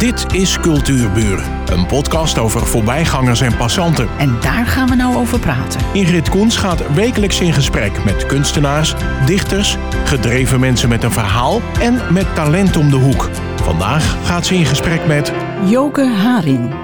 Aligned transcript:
Dit 0.00 0.34
is 0.34 0.58
Cultuurburen, 0.60 1.72
een 1.72 1.86
podcast 1.86 2.38
over 2.38 2.66
voorbijgangers 2.66 3.40
en 3.40 3.56
passanten. 3.56 4.08
En 4.18 4.40
daar 4.40 4.66
gaan 4.66 4.88
we 4.88 4.94
nou 4.94 5.16
over 5.16 5.38
praten. 5.38 5.80
Ingrid 5.92 6.28
Koens 6.28 6.56
gaat 6.56 6.94
wekelijks 6.94 7.40
in 7.40 7.52
gesprek 7.52 8.04
met 8.04 8.26
kunstenaars, 8.26 8.94
dichters, 9.26 9.76
gedreven 10.04 10.60
mensen 10.60 10.88
met 10.88 11.02
een 11.02 11.12
verhaal 11.12 11.60
en 11.80 12.12
met 12.12 12.34
talent 12.34 12.76
om 12.76 12.90
de 12.90 12.96
hoek. 12.96 13.30
Vandaag 13.62 14.26
gaat 14.26 14.46
ze 14.46 14.54
in 14.54 14.66
gesprek 14.66 15.06
met 15.06 15.32
Joke 15.64 16.06
Haring. 16.06 16.74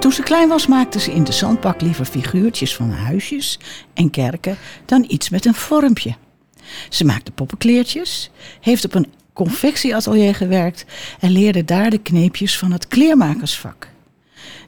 Toen 0.00 0.12
ze 0.12 0.22
klein 0.22 0.48
was 0.48 0.66
maakte 0.66 1.00
ze 1.00 1.12
in 1.12 1.24
de 1.24 1.32
zandbak 1.32 1.80
liever 1.80 2.04
figuurtjes 2.04 2.76
van 2.76 2.90
huisjes 2.90 3.58
en 3.94 4.10
kerken 4.10 4.56
dan 4.86 5.04
iets 5.08 5.30
met 5.30 5.44
een 5.44 5.54
vormpje. 5.54 6.14
Ze 6.88 7.04
maakte 7.04 7.30
poppenkleertjes, 7.30 8.30
heeft 8.60 8.84
op 8.84 8.94
een 8.94 9.06
confectieatelier 9.32 10.34
gewerkt 10.34 10.84
en 11.20 11.30
leerde 11.30 11.64
daar 11.64 11.90
de 11.90 11.98
kneepjes 11.98 12.58
van 12.58 12.72
het 12.72 12.88
kleermakersvak. 12.88 13.88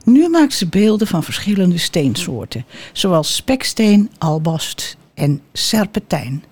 Nu 0.04 0.28
maakt 0.28 0.54
ze 0.54 0.66
beelden 0.66 1.06
van 1.06 1.22
verschillende 1.22 1.78
steensoorten, 1.78 2.64
zoals 2.92 3.34
speksteen, 3.34 4.10
albast 4.18 4.96
en 5.14 5.40
serpentijn. 5.52 6.44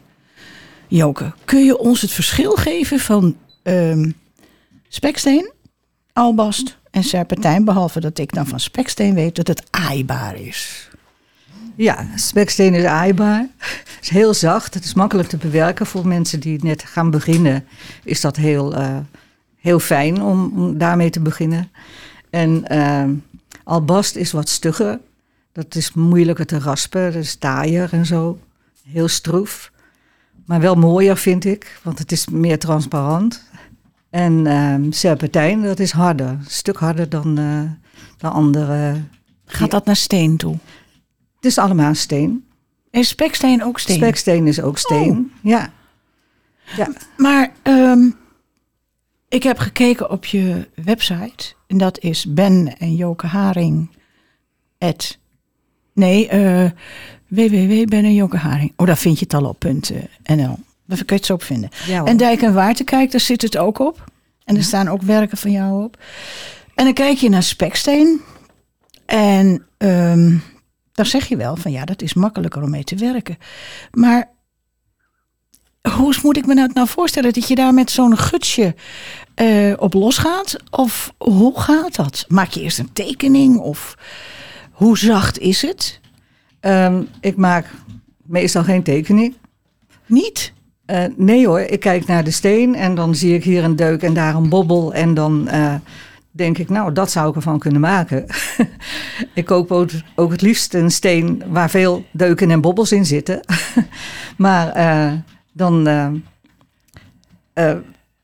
Joke, 0.88 1.32
kun 1.44 1.64
je 1.64 1.78
ons 1.78 2.00
het 2.00 2.10
verschil 2.10 2.50
geven 2.50 2.98
van 2.98 3.36
ehm, 3.62 4.10
speksteen, 4.88 5.52
albast 6.12 6.78
en 6.90 7.04
serpentijn, 7.04 7.64
behalve 7.64 8.00
dat 8.00 8.18
ik 8.18 8.32
dan 8.32 8.46
van 8.46 8.60
speksteen 8.60 9.14
weet 9.14 9.36
dat 9.36 9.48
het 9.48 9.62
aaibaar 9.70 10.40
is? 10.40 10.90
Ja, 11.76 12.06
speksteen 12.16 12.74
is 12.74 12.84
aaibaar. 12.84 13.46
Het 13.58 13.98
is 14.00 14.08
heel 14.08 14.34
zacht. 14.34 14.74
Het 14.74 14.84
is 14.84 14.94
makkelijk 14.94 15.28
te 15.28 15.36
bewerken 15.36 15.86
voor 15.86 16.06
mensen 16.06 16.40
die 16.40 16.64
net 16.64 16.82
gaan 16.82 17.10
beginnen. 17.10 17.64
Is 18.04 18.20
dat 18.20 18.36
heel, 18.36 18.78
uh, 18.78 18.96
heel 19.60 19.78
fijn 19.78 20.22
om, 20.22 20.78
daarmee 20.78 21.10
te 21.10 21.20
beginnen. 21.20 21.70
En 22.30 22.64
uh, 22.72 23.04
albast 23.64 24.16
is 24.16 24.32
wat 24.32 24.48
stugger. 24.48 25.00
Dat 25.52 25.74
is 25.74 25.92
moeilijker 25.92 26.46
te 26.46 26.58
raspen. 26.58 27.12
Dat 27.12 27.22
is 27.22 27.34
taaier 27.34 27.88
en 27.92 28.06
zo. 28.06 28.38
Heel 28.88 29.08
stroef. 29.08 29.72
Maar 30.46 30.60
wel 30.60 30.74
mooier 30.74 31.16
vind 31.16 31.44
ik, 31.44 31.80
want 31.82 31.98
het 31.98 32.12
is 32.12 32.28
meer 32.28 32.58
transparant. 32.58 33.44
En 34.10 34.46
uh, 34.46 34.74
serpentijn, 34.90 35.62
dat 35.62 35.78
is 35.78 35.90
harder. 35.90 36.28
Een 36.28 36.44
stuk 36.46 36.76
harder 36.76 37.08
dan 37.08 37.38
uh, 37.38 37.60
de 38.16 38.28
andere. 38.28 38.96
Gaat 39.46 39.70
dat 39.70 39.84
naar 39.84 39.96
steen 39.96 40.36
toe? 40.36 40.56
Het 41.42 41.50
is 41.50 41.58
allemaal 41.58 41.94
steen. 41.94 42.44
Is 42.90 43.08
speksteen 43.08 43.64
ook 43.64 43.78
steen? 43.78 43.96
Speksteen 43.96 44.46
is 44.46 44.60
ook 44.60 44.78
steen, 44.78 45.32
oh. 45.34 45.50
ja. 45.50 45.72
ja. 46.76 46.88
Maar 47.16 47.52
um, 47.62 48.16
ik 49.28 49.42
heb 49.42 49.58
gekeken 49.58 50.10
op 50.10 50.24
je 50.24 50.68
website. 50.74 51.54
En 51.66 51.78
dat 51.78 51.98
is 51.98 52.26
Ben 52.28 52.78
en 52.78 52.94
Joke 52.94 53.26
Haring. 53.26 53.90
Nee, 55.92 56.28
uh, 56.32 56.70
www.ben 57.26 58.04
en 58.04 58.14
Joke 58.14 58.36
Haring. 58.36 58.72
Oh, 58.76 58.86
daar 58.86 58.98
vind 58.98 59.18
je 59.18 59.24
het 59.24 59.34
al 59.34 59.44
op 59.44 59.64
.nl. 59.64 60.58
Daar 60.86 60.96
kun 60.98 61.06
je 61.06 61.14
het 61.14 61.26
zo 61.26 61.34
op 61.34 61.42
vinden. 61.42 61.70
Ja, 61.86 62.04
en 62.04 62.16
Dijk 62.16 62.42
en 62.42 62.54
Waterkijk, 62.54 63.10
daar 63.10 63.20
zit 63.20 63.42
het 63.42 63.56
ook 63.56 63.78
op. 63.78 64.04
En 64.44 64.54
er 64.54 64.60
ja. 64.60 64.66
staan 64.66 64.88
ook 64.88 65.02
werken 65.02 65.38
van 65.38 65.50
jou 65.50 65.84
op. 65.84 66.02
En 66.74 66.84
dan 66.84 66.94
kijk 66.94 67.16
je 67.16 67.28
naar 67.28 67.42
speksteen. 67.42 68.20
En 69.06 69.66
um, 69.78 70.42
dan 71.02 71.20
zeg 71.20 71.28
je 71.28 71.36
wel 71.36 71.56
van 71.56 71.72
ja, 71.72 71.84
dat 71.84 72.02
is 72.02 72.14
makkelijker 72.14 72.62
om 72.62 72.70
mee 72.70 72.84
te 72.84 72.96
werken. 72.96 73.38
Maar 73.90 74.30
hoe 75.90 76.14
moet 76.22 76.36
ik 76.36 76.46
me 76.46 76.54
dat 76.54 76.74
nou 76.74 76.88
voorstellen? 76.88 77.32
Dat 77.32 77.48
je 77.48 77.54
daar 77.54 77.74
met 77.74 77.90
zo'n 77.90 78.18
gutsje 78.18 78.74
uh, 79.36 79.74
op 79.76 79.94
losgaat? 79.94 80.56
Of 80.70 81.12
hoe 81.18 81.60
gaat 81.60 81.94
dat? 81.94 82.24
Maak 82.28 82.50
je 82.50 82.60
eerst 82.60 82.78
een 82.78 82.92
tekening? 82.92 83.58
Of 83.58 83.96
hoe 84.72 84.98
zacht 84.98 85.38
is 85.38 85.62
het? 85.62 86.00
Um, 86.60 87.08
ik 87.20 87.36
maak 87.36 87.66
meestal 88.22 88.64
geen 88.64 88.82
tekening. 88.82 89.34
Niet? 90.06 90.52
Uh, 90.86 91.04
nee 91.16 91.46
hoor, 91.46 91.60
ik 91.60 91.80
kijk 91.80 92.06
naar 92.06 92.24
de 92.24 92.30
steen 92.30 92.74
en 92.74 92.94
dan 92.94 93.14
zie 93.14 93.34
ik 93.34 93.44
hier 93.44 93.64
een 93.64 93.76
deuk 93.76 94.02
en 94.02 94.14
daar 94.14 94.34
een 94.34 94.48
bobbel. 94.48 94.94
En 94.94 95.14
dan 95.14 95.48
uh, 95.52 95.74
denk 96.32 96.58
ik, 96.58 96.68
nou, 96.68 96.92
dat 96.92 97.10
zou 97.10 97.28
ik 97.28 97.34
ervan 97.34 97.58
kunnen 97.58 97.80
maken. 97.80 98.26
ik 99.34 99.44
koop 99.44 99.72
ook, 100.14 100.30
het 100.30 100.42
liefst 100.42 100.74
een 100.74 100.90
steen 100.90 101.42
waar 101.46 101.70
veel 101.70 102.04
deuken 102.12 102.50
en 102.50 102.60
bobbels 102.60 102.92
in 102.92 103.06
zitten. 103.06 103.40
maar 104.36 104.76
uh, 104.76 105.12
dan, 105.52 105.88
uh, 105.88 106.06
uh, 107.54 107.76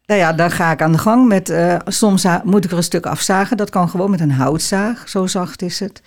nou 0.07 0.21
ja, 0.21 0.33
dan 0.33 0.51
ga 0.51 0.73
ik 0.73 0.83
aan 0.83 0.93
de 0.93 0.99
gang 0.99 1.29
met, 1.29 1.55
soms 1.85 2.27
moet 2.45 2.65
ik 2.65 2.71
er 2.71 2.77
een 2.77 2.83
stuk 2.83 3.07
afzagen. 3.07 3.57
Dat 3.57 3.71
kan 3.71 3.89
gewoon 3.89 4.11
met 4.11 4.21
een 4.21 4.31
houtzaag, 4.31 5.09
zo 5.09 5.27
zacht 5.27 5.63
is 5.63 5.81
het. 5.81 6.03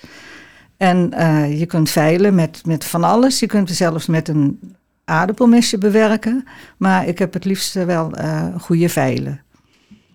En 0.77 1.09
je 1.57 1.65
kunt 1.65 1.89
veilen 1.89 2.35
met, 2.35 2.61
met 2.65 2.85
van 2.85 3.03
alles. 3.03 3.39
Je 3.39 3.45
kunt 3.45 3.69
er 3.69 3.75
zelfs 3.75 4.05
met 4.05 4.27
een 4.27 4.75
aardappelmesje 5.05 5.77
bewerken. 5.77 6.47
Maar 6.77 7.07
ik 7.07 7.19
heb 7.19 7.33
het 7.33 7.45
liefst 7.45 7.73
wel 7.73 8.11
goede 8.59 8.89
veilen. 8.89 9.41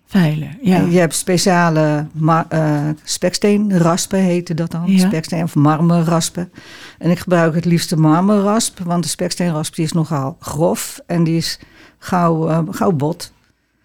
Veilen, 0.07 0.57
ja. 0.61 0.75
En 0.75 0.91
je 0.91 0.99
hebt 0.99 1.15
speciale 1.15 2.07
uh, 2.53 2.89
speksteenraspen, 3.03 4.19
heette 4.19 4.53
dat 4.53 4.71
dan. 4.71 4.91
Ja. 4.91 5.07
Speksteen 5.07 5.43
of 5.43 5.55
marmerraspen. 5.55 6.51
En 6.97 7.09
ik 7.11 7.19
gebruik 7.19 7.55
het 7.55 7.65
liefste 7.65 7.97
marmerrasp, 7.97 8.79
want 8.79 9.03
de 9.03 9.09
speksteenrasp 9.09 9.75
die 9.75 9.85
is 9.85 9.91
nogal 9.91 10.37
grof 10.39 10.99
en 11.05 11.23
die 11.23 11.37
is 11.37 11.59
gauw, 11.97 12.49
uh, 12.49 12.59
gauw 12.69 12.91
bot. 12.91 13.33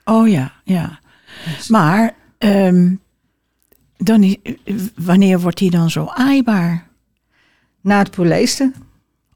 Oh 0.04 0.28
ja, 0.28 0.52
ja. 0.64 0.98
Dus. 1.56 1.68
Maar 1.68 2.14
um, 2.38 3.00
dan, 3.96 4.36
wanneer 4.96 5.40
wordt 5.40 5.58
die 5.58 5.70
dan 5.70 5.90
zo 5.90 6.06
aaibaar? 6.06 6.88
Na 7.80 7.98
het 7.98 8.10
polijsten. 8.10 8.74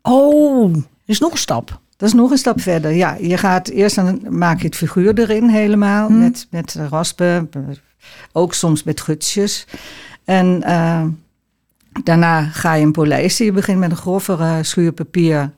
Oh, 0.03 0.77
is 1.05 1.19
nog 1.19 1.33
een 1.33 1.39
stap. 1.39 1.81
Dat 1.97 2.09
is 2.09 2.15
nog 2.15 2.31
een 2.31 2.39
stap 2.39 2.61
verder. 2.61 2.93
Ja, 2.93 3.17
je 3.21 3.37
gaat 3.37 3.69
eerst 3.69 3.97
dan 3.97 4.21
maak 4.29 4.61
je 4.61 4.67
het 4.67 4.77
figuur 4.77 5.19
erin 5.19 5.49
helemaal 5.49 6.07
hmm. 6.07 6.19
met, 6.19 6.47
met 6.51 6.77
raspen, 6.91 7.51
ook 8.33 8.55
soms 8.55 8.83
met 8.83 9.01
gutsjes. 9.01 9.67
En 10.25 10.63
uh, 10.67 11.05
daarna 12.03 12.43
ga 12.43 12.75
je 12.75 12.85
een 12.85 12.93
polijsten. 12.93 13.45
Je 13.45 13.53
begint 13.53 13.79
met 13.79 13.91
een 13.91 13.97
grovere 13.97 14.63
schuurpapier. 14.63 15.51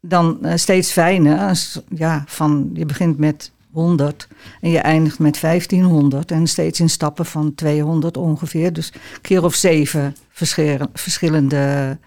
Dan 0.00 0.38
uh, 0.42 0.52
steeds 0.54 0.92
fijner. 0.92 1.58
Ja, 1.88 2.24
van, 2.26 2.70
je 2.74 2.86
begint 2.86 3.18
met 3.18 3.52
100 3.72 4.28
en 4.60 4.70
je 4.70 4.78
eindigt 4.78 5.18
met 5.18 5.40
1500 5.40 6.30
en 6.30 6.46
steeds 6.46 6.80
in 6.80 6.90
stappen 6.90 7.26
van 7.26 7.54
200 7.54 8.16
ongeveer. 8.16 8.72
Dus 8.72 8.92
keer 9.20 9.44
of 9.44 9.54
zeven 9.54 10.16
verschillende 10.92 11.98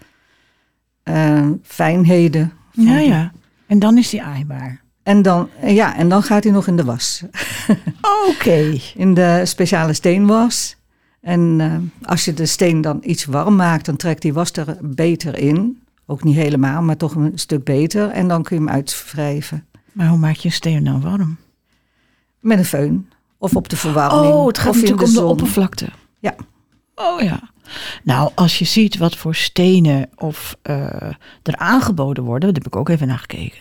uh, 1.04 1.50
fijnheden. 1.62 2.52
Ja, 2.74 2.98
ja. 2.98 3.32
En 3.66 3.78
dan 3.78 3.98
is 3.98 4.10
die 4.10 4.22
aaibaar. 4.22 4.82
En 5.02 5.22
dan, 5.22 5.48
ja, 5.62 5.96
en 5.96 6.08
dan 6.08 6.22
gaat 6.22 6.44
hij 6.44 6.52
nog 6.52 6.66
in 6.66 6.76
de 6.76 6.84
was. 6.84 7.22
Oké. 8.28 8.30
Okay. 8.30 8.82
In 8.94 9.14
de 9.14 9.40
speciale 9.44 9.92
steenwas. 9.92 10.76
En 11.20 11.40
uh, 11.40 12.08
als 12.08 12.24
je 12.24 12.34
de 12.34 12.46
steen 12.46 12.80
dan 12.80 12.98
iets 13.02 13.24
warm 13.24 13.56
maakt, 13.56 13.86
dan 13.86 13.96
trekt 13.96 14.22
die 14.22 14.32
was 14.32 14.52
er 14.52 14.76
beter 14.80 15.38
in. 15.38 15.82
Ook 16.06 16.24
niet 16.24 16.36
helemaal, 16.36 16.82
maar 16.82 16.96
toch 16.96 17.14
een 17.14 17.32
stuk 17.34 17.64
beter. 17.64 18.10
En 18.10 18.28
dan 18.28 18.42
kun 18.42 18.56
je 18.56 18.62
hem 18.62 18.72
uitwrijven. 18.72 19.66
Maar 19.92 20.08
hoe 20.08 20.18
maak 20.18 20.34
je 20.34 20.48
een 20.48 20.54
steen 20.54 20.84
dan 20.84 21.00
warm? 21.00 21.36
Met 22.40 22.58
een 22.58 22.64
föhn. 22.64 23.08
Of 23.38 23.56
op 23.56 23.68
de 23.68 23.76
verwarming. 23.76 24.34
Oh, 24.34 24.46
het 24.46 24.58
gaat 24.58 24.68
of 24.68 24.74
natuurlijk 24.74 25.02
de 25.02 25.08
om 25.08 25.14
de 25.14 25.30
oppervlakte. 25.30 25.88
Ja. 26.18 26.34
Oh 26.94 27.20
ja. 27.20 27.53
Nou, 28.02 28.30
als 28.34 28.58
je 28.58 28.64
ziet 28.64 28.96
wat 28.96 29.16
voor 29.16 29.34
stenen 29.34 30.08
of 30.16 30.56
uh, 30.62 30.76
er 31.42 31.56
aangeboden 31.56 32.24
worden, 32.24 32.54
dat 32.54 32.62
heb 32.62 32.72
ik 32.72 32.78
ook 32.78 32.88
even 32.88 33.06
naar 33.06 33.18
gekeken, 33.18 33.58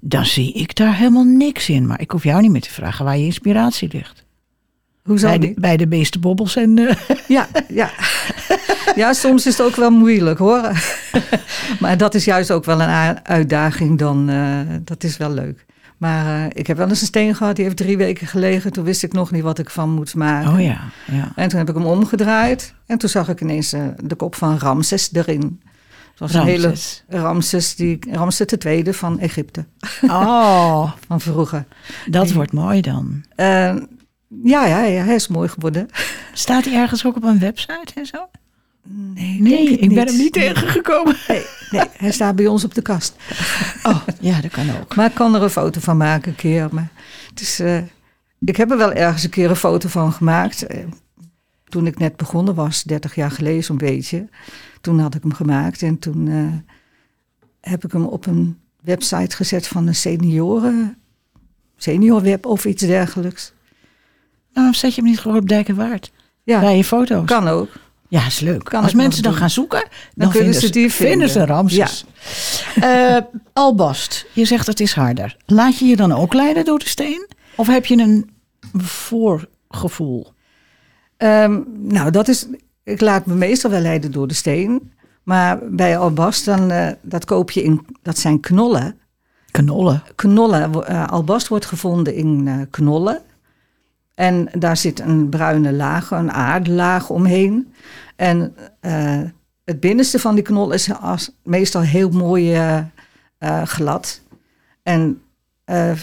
dan 0.00 0.24
zie 0.24 0.52
ik 0.52 0.74
daar 0.74 0.96
helemaal 0.96 1.24
niks 1.24 1.68
in. 1.68 1.86
Maar 1.86 2.00
ik 2.00 2.10
hoef 2.10 2.24
jou 2.24 2.40
niet 2.40 2.50
meer 2.50 2.60
te 2.60 2.70
vragen 2.70 3.04
waar 3.04 3.18
je 3.18 3.24
inspiratie 3.24 3.88
ligt. 3.92 4.24
Hoezo 5.04 5.26
bij 5.26 5.38
de, 5.38 5.46
niet? 5.46 5.58
bij 5.58 5.76
de 5.76 5.86
meeste 5.86 6.18
bobbels 6.18 6.56
en... 6.56 6.76
Uh... 6.76 6.92
Ja, 7.28 7.48
ja. 7.68 7.90
ja, 8.94 9.12
soms 9.12 9.46
is 9.46 9.58
het 9.58 9.66
ook 9.66 9.76
wel 9.76 9.90
moeilijk 9.90 10.38
hoor. 10.38 10.72
maar 11.80 11.96
dat 11.96 12.14
is 12.14 12.24
juist 12.24 12.50
ook 12.50 12.64
wel 12.64 12.80
een 12.80 13.24
uitdaging 13.26 13.98
dan. 13.98 14.30
Uh, 14.30 14.60
dat 14.84 15.04
is 15.04 15.16
wel 15.16 15.30
leuk. 15.30 15.63
Maar 15.96 16.26
uh, 16.26 16.44
ik 16.52 16.66
heb 16.66 16.76
wel 16.76 16.88
eens 16.88 17.00
een 17.00 17.06
steen 17.06 17.34
gehad, 17.34 17.56
die 17.56 17.64
heeft 17.64 17.76
drie 17.76 17.96
weken 17.96 18.26
gelegen. 18.26 18.72
Toen 18.72 18.84
wist 18.84 19.02
ik 19.02 19.12
nog 19.12 19.30
niet 19.30 19.42
wat 19.42 19.58
ik 19.58 19.70
van 19.70 19.90
moest 19.90 20.14
maken. 20.14 20.52
Oh 20.52 20.60
ja, 20.60 20.80
ja. 21.06 21.32
En 21.36 21.48
toen 21.48 21.58
heb 21.58 21.68
ik 21.68 21.74
hem 21.74 21.86
omgedraaid. 21.86 22.74
En 22.86 22.98
toen 22.98 23.08
zag 23.08 23.28
ik 23.28 23.40
ineens 23.40 23.74
uh, 23.74 23.86
de 24.02 24.14
kop 24.14 24.34
van 24.34 24.58
Ramses 24.58 25.12
erin. 25.12 25.60
Het 26.10 26.18
was 26.18 26.32
Ramses. 26.32 27.04
een 27.08 27.14
hele 27.14 27.22
Ramses, 27.22 27.74
die, 27.74 27.98
Ramses 28.10 28.46
tweede 28.58 28.94
van 28.94 29.18
Egypte. 29.18 29.64
Oh. 30.02 30.92
van 31.08 31.20
vroeger. 31.20 31.64
Dat 32.06 32.32
wordt 32.32 32.52
mooi 32.52 32.80
dan. 32.80 33.24
Uh, 33.36 33.76
ja, 34.42 34.66
ja, 34.66 34.84
ja, 34.84 35.04
hij 35.04 35.14
is 35.14 35.28
mooi 35.28 35.48
geworden. 35.48 35.88
Staat 36.32 36.64
hij 36.64 36.74
ergens 36.74 37.06
ook 37.06 37.16
op 37.16 37.24
een 37.24 37.38
website 37.38 37.92
en 37.94 38.06
zo? 38.06 38.28
Nee, 38.88 39.40
nee 39.40 39.70
ik 39.70 39.80
niet. 39.80 39.94
ben 39.94 40.06
hem 40.06 40.16
niet 40.16 40.32
tegengekomen. 40.32 41.16
Nee, 41.28 41.44
nee, 41.70 41.82
hij 41.96 42.12
staat 42.12 42.36
bij 42.36 42.46
ons 42.46 42.64
op 42.64 42.74
de 42.74 42.82
kast. 42.82 43.16
Oh, 43.82 44.02
ja, 44.20 44.40
dat 44.40 44.50
kan 44.50 44.70
ook. 44.80 44.94
Maar 44.96 45.06
ik 45.06 45.14
kan 45.14 45.34
er 45.34 45.42
een 45.42 45.50
foto 45.50 45.80
van 45.80 45.96
maken 45.96 46.30
een 46.30 46.36
keer. 46.36 46.68
Maar 46.72 46.88
het 47.30 47.40
is, 47.40 47.60
uh, 47.60 47.78
ik 48.40 48.56
heb 48.56 48.70
er 48.70 48.76
wel 48.76 48.92
ergens 48.92 49.24
een 49.24 49.30
keer 49.30 49.50
een 49.50 49.56
foto 49.56 49.88
van 49.88 50.12
gemaakt. 50.12 50.66
Eh, 50.66 50.78
Toen 51.64 51.86
ik 51.86 51.98
net 51.98 52.16
begonnen 52.16 52.54
was, 52.54 52.82
30 52.82 53.14
jaar 53.14 53.30
geleden 53.30 53.64
zo'n 53.64 53.76
beetje. 53.76 54.28
Toen 54.80 54.98
had 54.98 55.14
ik 55.14 55.22
hem 55.22 55.34
gemaakt 55.34 55.82
en 55.82 55.98
toen 55.98 56.28
eh, 56.28 56.74
heb 57.70 57.84
ik 57.84 57.92
hem 57.92 58.04
op 58.04 58.26
een 58.26 58.58
website 58.80 59.36
gezet 59.36 59.66
van 59.66 59.86
een 59.86 59.94
senioren, 59.94 60.96
seniorweb 61.76 62.46
of 62.46 62.64
iets 62.64 62.82
dergelijks. 62.82 63.52
Waarom 64.52 64.74
zet 64.74 64.94
je 64.94 65.00
hem 65.00 65.10
niet 65.10 65.20
gewoon 65.20 65.36
op 65.38 65.48
Dijkenwaard? 65.48 66.12
Ja, 66.42 66.60
Bij 66.60 66.76
je 66.76 66.84
foto's. 66.84 67.26
kan 67.26 67.48
ook. 67.48 67.68
Ja, 68.14 68.26
is 68.26 68.40
leuk. 68.40 68.64
Kan 68.64 68.82
Als 68.82 68.94
mensen 68.94 69.22
dan 69.22 69.30
doen. 69.30 69.40
gaan 69.40 69.50
zoeken, 69.50 69.88
dan, 70.14 70.30
kunnen 70.30 70.32
vinden 70.32 70.60
ze 70.60 70.70
die 70.70 70.92
vinden 70.92 71.28
ze. 71.28 71.46
Ramses. 71.46 72.04
Eh, 72.80 73.16
Albast, 73.52 74.26
je 74.32 74.44
zegt 74.44 74.66
het 74.66 74.80
is 74.80 74.92
harder. 74.92 75.36
Laat 75.46 75.78
je 75.78 75.84
je 75.84 75.96
dan 75.96 76.12
ook 76.12 76.34
leiden 76.34 76.64
door 76.64 76.78
de 76.78 76.88
steen? 76.88 77.28
Of 77.56 77.66
heb 77.66 77.86
je 77.86 77.96
een 77.98 78.30
voorgevoel? 78.76 80.32
Ehm, 81.16 81.60
nou, 81.78 82.10
dat 82.10 82.28
is. 82.28 82.46
Ik 82.84 83.00
laat 83.00 83.26
me 83.26 83.34
meestal 83.34 83.70
wel 83.70 83.80
leiden 83.80 84.12
door 84.12 84.28
de 84.28 84.34
steen. 84.34 84.92
Maar 85.22 85.58
bij 85.62 85.98
albast, 85.98 86.44
dan, 86.44 86.70
eh, 86.70 86.92
dat 87.02 87.24
koop 87.24 87.50
je 87.50 87.62
in. 87.62 87.86
Dat 88.02 88.18
zijn 88.18 88.40
knollen. 88.40 88.98
Knollen. 89.50 90.02
Knollen. 90.14 90.86
eh, 90.86 91.06
albast 91.08 91.48
wordt 91.48 91.66
gevonden 91.66 92.14
in 92.14 92.66
knollen. 92.70 93.22
En 94.14 94.48
daar 94.52 94.76
zit 94.76 95.00
een 95.00 95.28
bruine 95.28 95.72
laag, 95.72 96.10
een 96.10 96.32
aardelaag 96.32 97.10
omheen. 97.10 97.72
En 98.16 98.56
eh, 98.80 99.20
het 99.64 99.80
binnenste 99.80 100.18
van 100.18 100.34
die 100.34 100.44
knol 100.44 100.72
is 100.72 100.90
meestal 101.42 101.82
heel 101.82 102.10
mooi 102.10 102.54
eh, 102.54 102.78
eh, 103.38 103.62
glad. 103.62 104.20
En 104.82 105.22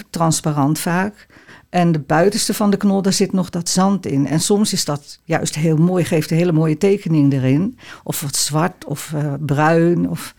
transparant 0.09 0.79
vaak. 0.79 1.27
En 1.69 1.91
de 1.91 1.99
buitenste 1.99 2.53
van 2.53 2.69
de 2.69 2.77
knol, 2.77 3.01
daar 3.01 3.13
zit 3.13 3.31
nog 3.31 3.49
dat 3.49 3.69
zand 3.69 4.05
in. 4.05 4.27
En 4.27 4.39
soms 4.39 4.73
is 4.73 4.85
dat 4.85 5.19
juist 5.23 5.55
heel 5.55 5.77
mooi, 5.77 6.03
geeft 6.03 6.31
een 6.31 6.37
hele 6.37 6.51
mooie 6.51 6.77
tekening 6.77 7.33
erin. 7.33 7.77
Of 8.03 8.21
wat 8.21 8.35
zwart 8.35 8.85
of 8.85 9.13
bruin. 9.39 10.09
Of... 10.09 10.35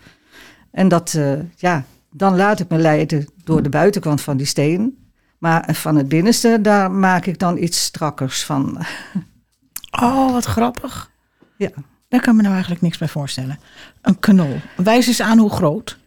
En 0.71 0.87
dat, 0.87 1.17
ja, 1.55 1.85
dan 2.11 2.35
laat 2.35 2.59
ik 2.59 2.69
me 2.69 2.77
leiden 2.77 3.27
door 3.43 3.63
de 3.63 3.69
buitenkant 3.69 4.21
van 4.21 4.37
die 4.37 4.45
steen. 4.45 5.02
Maar 5.43 5.69
van 5.73 5.95
het 5.95 6.07
binnenste, 6.07 6.57
daar 6.61 6.91
maak 6.91 7.25
ik 7.25 7.39
dan 7.39 7.57
iets 7.57 7.83
strakkers 7.83 8.43
van. 8.43 8.85
Oh, 10.01 10.31
wat 10.31 10.45
grappig. 10.45 11.11
Ja. 11.57 11.69
Daar 12.07 12.21
kan 12.21 12.29
ik 12.29 12.35
me 12.35 12.41
nou 12.41 12.53
eigenlijk 12.53 12.81
niks 12.81 12.97
bij 12.97 13.07
voorstellen. 13.07 13.59
Een 14.01 14.19
knol. 14.19 14.55
Wijs 14.75 15.07
eens 15.07 15.21
aan 15.21 15.37
hoe 15.37 15.49
groot. 15.49 15.97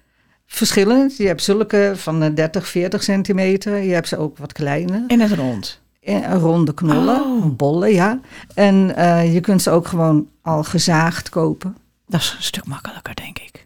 Verschillend. 0.46 1.16
Je 1.16 1.26
hebt 1.26 1.42
zulke 1.42 1.92
van 1.96 2.22
eh, 2.22 2.34
30, 2.34 2.68
40 2.68 3.02
centimeter. 3.02 3.76
Je 3.76 3.92
hebt 3.92 4.08
ze 4.08 4.16
ook 4.16 4.38
wat 4.38 4.52
kleine. 4.52 5.04
In 5.06 5.20
het 5.20 5.32
rond. 5.32 5.80
In 6.00 6.24
ronde 6.32 6.74
knollen, 6.74 7.22
Oh. 7.22 7.56
bollen, 7.56 7.92
ja. 7.92 8.20
En 8.54 8.96
eh, 8.96 9.34
je 9.34 9.40
kunt 9.40 9.62
ze 9.62 9.70
ook 9.70 9.86
gewoon 9.86 10.28
al 10.42 10.64
gezaagd 10.64 11.28
kopen. 11.28 11.76
Dat 12.06 12.20
is 12.20 12.34
een 12.36 12.42
stuk 12.42 12.66
makkelijker, 12.66 13.14
denk 13.14 13.38
ik. 13.38 13.65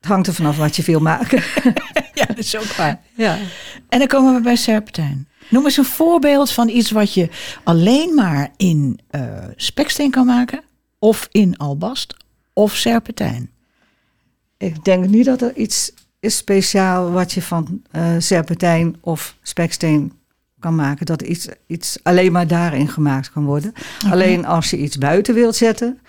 Het 0.00 0.08
hangt 0.08 0.26
er 0.26 0.34
vanaf 0.34 0.56
wat 0.56 0.76
je 0.76 0.82
wil 0.82 1.00
maken. 1.00 1.42
Ja, 2.14 2.26
dat 2.26 2.38
is 2.38 2.56
ook 2.56 2.64
waar. 2.76 3.00
ja. 3.14 3.38
En 3.88 3.98
dan 3.98 4.08
komen 4.08 4.34
we 4.34 4.40
bij 4.40 4.56
serpentijn. 4.56 5.28
Noem 5.48 5.64
eens 5.64 5.76
een 5.76 5.84
voorbeeld 5.84 6.50
van 6.50 6.68
iets 6.68 6.90
wat 6.90 7.14
je 7.14 7.28
alleen 7.64 8.14
maar 8.14 8.50
in 8.56 9.00
eh, 9.10 9.44
speksteen 9.56 10.10
kan 10.10 10.26
maken. 10.26 10.62
Of 10.98 11.28
in 11.30 11.56
albast. 11.56 12.14
Of 12.52 12.76
serpentijn. 12.76 13.50
Ik 14.56 14.84
denk 14.84 15.06
niet 15.06 15.24
dat 15.24 15.42
er 15.42 15.56
iets 15.56 15.92
is 16.20 16.36
speciaal 16.36 17.10
wat 17.10 17.32
je 17.32 17.42
van 17.42 17.82
eh, 17.90 18.14
serpentijn 18.18 18.96
of 19.00 19.36
speksteen 19.42 20.12
kan 20.58 20.74
maken. 20.74 21.06
Dat 21.06 21.22
iets, 21.22 21.48
iets 21.66 21.98
alleen 22.02 22.32
maar 22.32 22.46
daarin 22.46 22.88
gemaakt 22.88 23.32
kan 23.32 23.44
worden. 23.44 23.72
Alleen 24.10 24.46
als 24.46 24.70
je 24.70 24.76
iets 24.76 24.98
buiten 24.98 25.34
wilt 25.34 25.56
zetten, 25.56 26.00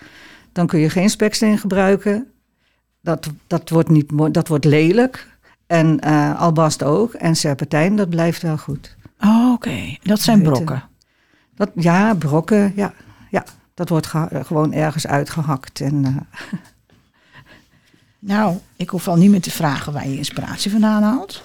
dan 0.52 0.66
kun 0.66 0.78
je 0.78 0.90
geen 0.90 1.10
speksteen 1.10 1.58
gebruiken. 1.58 2.31
Dat, 3.02 3.30
dat, 3.46 3.68
wordt, 3.70 3.88
niet, 3.88 4.10
mooi- 4.10 4.30
dat 4.30 4.48
wordt 4.48 4.64
lelijk. 4.64 5.28
En 5.66 6.00
eh, 6.00 6.40
albast 6.40 6.82
ook. 6.82 7.12
En 7.14 7.36
serpentijn, 7.36 7.96
dat 7.96 8.08
blijft 8.08 8.42
wel 8.42 8.58
goed. 8.58 8.96
Oh, 9.20 9.52
Oké, 9.52 9.96
dat 10.02 10.20
zijn 10.20 10.42
brokken. 10.42 10.82
Dat, 11.54 11.70
ja, 11.74 12.14
brokken, 12.14 12.72
ja. 12.76 12.94
ja 13.30 13.44
dat 13.74 13.88
wordt 13.88 14.06
ge- 14.06 14.40
gewoon 14.44 14.72
ergens 14.72 15.06
uitgehakt. 15.06 15.80
En, 15.80 16.04
eh, 16.04 16.16
Nou, 18.18 18.56
ik 18.76 18.88
hoef 18.88 19.08
al 19.08 19.16
niet 19.16 19.30
meer 19.30 19.40
te 19.40 19.50
vragen 19.50 19.92
waar 19.92 20.08
je 20.08 20.16
inspiratie 20.16 20.70
vandaan 20.70 21.02
haalt. 21.02 21.42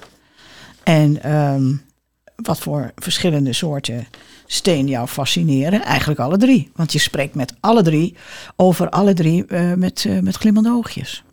En 0.83 1.23
ehm, 1.23 1.73
wat 2.35 2.59
voor 2.59 2.91
verschillende 2.95 3.53
soorten 3.53 4.07
steen 4.45 4.87
jou 4.87 5.07
fascineren. 5.07 5.81
Eigenlijk 5.83 6.19
alle 6.19 6.37
drie. 6.37 6.71
Want 6.75 6.91
je 6.93 6.99
spreekt 6.99 7.35
met 7.35 7.53
alle 7.59 7.83
drie 7.83 8.15
over 8.55 8.89
alle 8.89 9.13
drie 9.13 9.45
eh, 9.45 9.73
met, 9.73 10.05
met 10.21 10.35
glimmende 10.35 10.69
oogjes. 10.71 11.23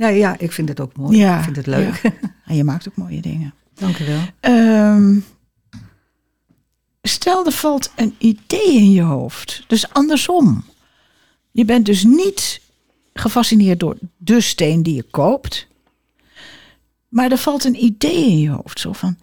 Ja, 0.00 0.08
ja, 0.08 0.38
ik 0.38 0.52
vind 0.52 0.68
het 0.68 0.80
ook 0.80 0.96
mooi. 0.96 1.18
Ja, 1.18 1.38
ik 1.38 1.44
vind 1.44 1.56
het 1.56 1.66
leuk. 1.66 2.02
En 2.44 2.56
je 2.56 2.64
maakt 2.64 2.88
ook 2.88 2.96
mooie 2.96 3.20
dingen. 3.20 3.54
Dank 3.74 3.98
u 3.98 4.04
wel. 4.06 4.20
Ehm, 4.40 5.18
stel, 7.02 7.46
er 7.46 7.52
valt 7.52 7.92
een 7.96 8.14
idee 8.18 8.74
in 8.74 8.90
je 8.90 9.02
hoofd. 9.02 9.64
Dus 9.66 9.92
andersom. 9.92 10.64
Je 11.50 11.64
bent 11.64 11.86
dus 11.86 12.04
niet 12.04 12.60
gefascineerd 13.12 13.80
door 13.80 13.96
de 14.16 14.40
steen 14.40 14.82
die 14.82 14.94
je 14.94 15.02
koopt. 15.02 15.66
Maar 17.08 17.30
er 17.30 17.38
valt 17.38 17.64
een 17.64 17.84
idee 17.84 18.26
in 18.26 18.38
je 18.38 18.50
hoofd. 18.50 18.80
Zo 18.80 18.92
van, 18.92 19.18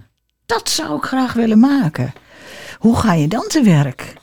dat 0.45 0.69
zou 0.69 0.97
ik 0.97 1.03
graag 1.03 1.33
willen 1.33 1.59
maken. 1.59 2.13
Hoe 2.79 2.95
ga 2.95 3.13
je 3.13 3.27
dan 3.27 3.47
te 3.47 3.61
werk? 3.61 4.13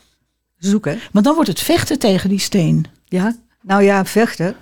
Zoeken. 0.57 0.99
Want 1.11 1.25
dan 1.25 1.35
wordt 1.35 1.49
het 1.49 1.59
vechten 1.59 1.99
tegen 1.99 2.29
die 2.29 2.39
steen. 2.39 2.85
Ja, 3.05 3.35
nou 3.61 3.83
ja, 3.83 4.05
vechten. 4.05 4.55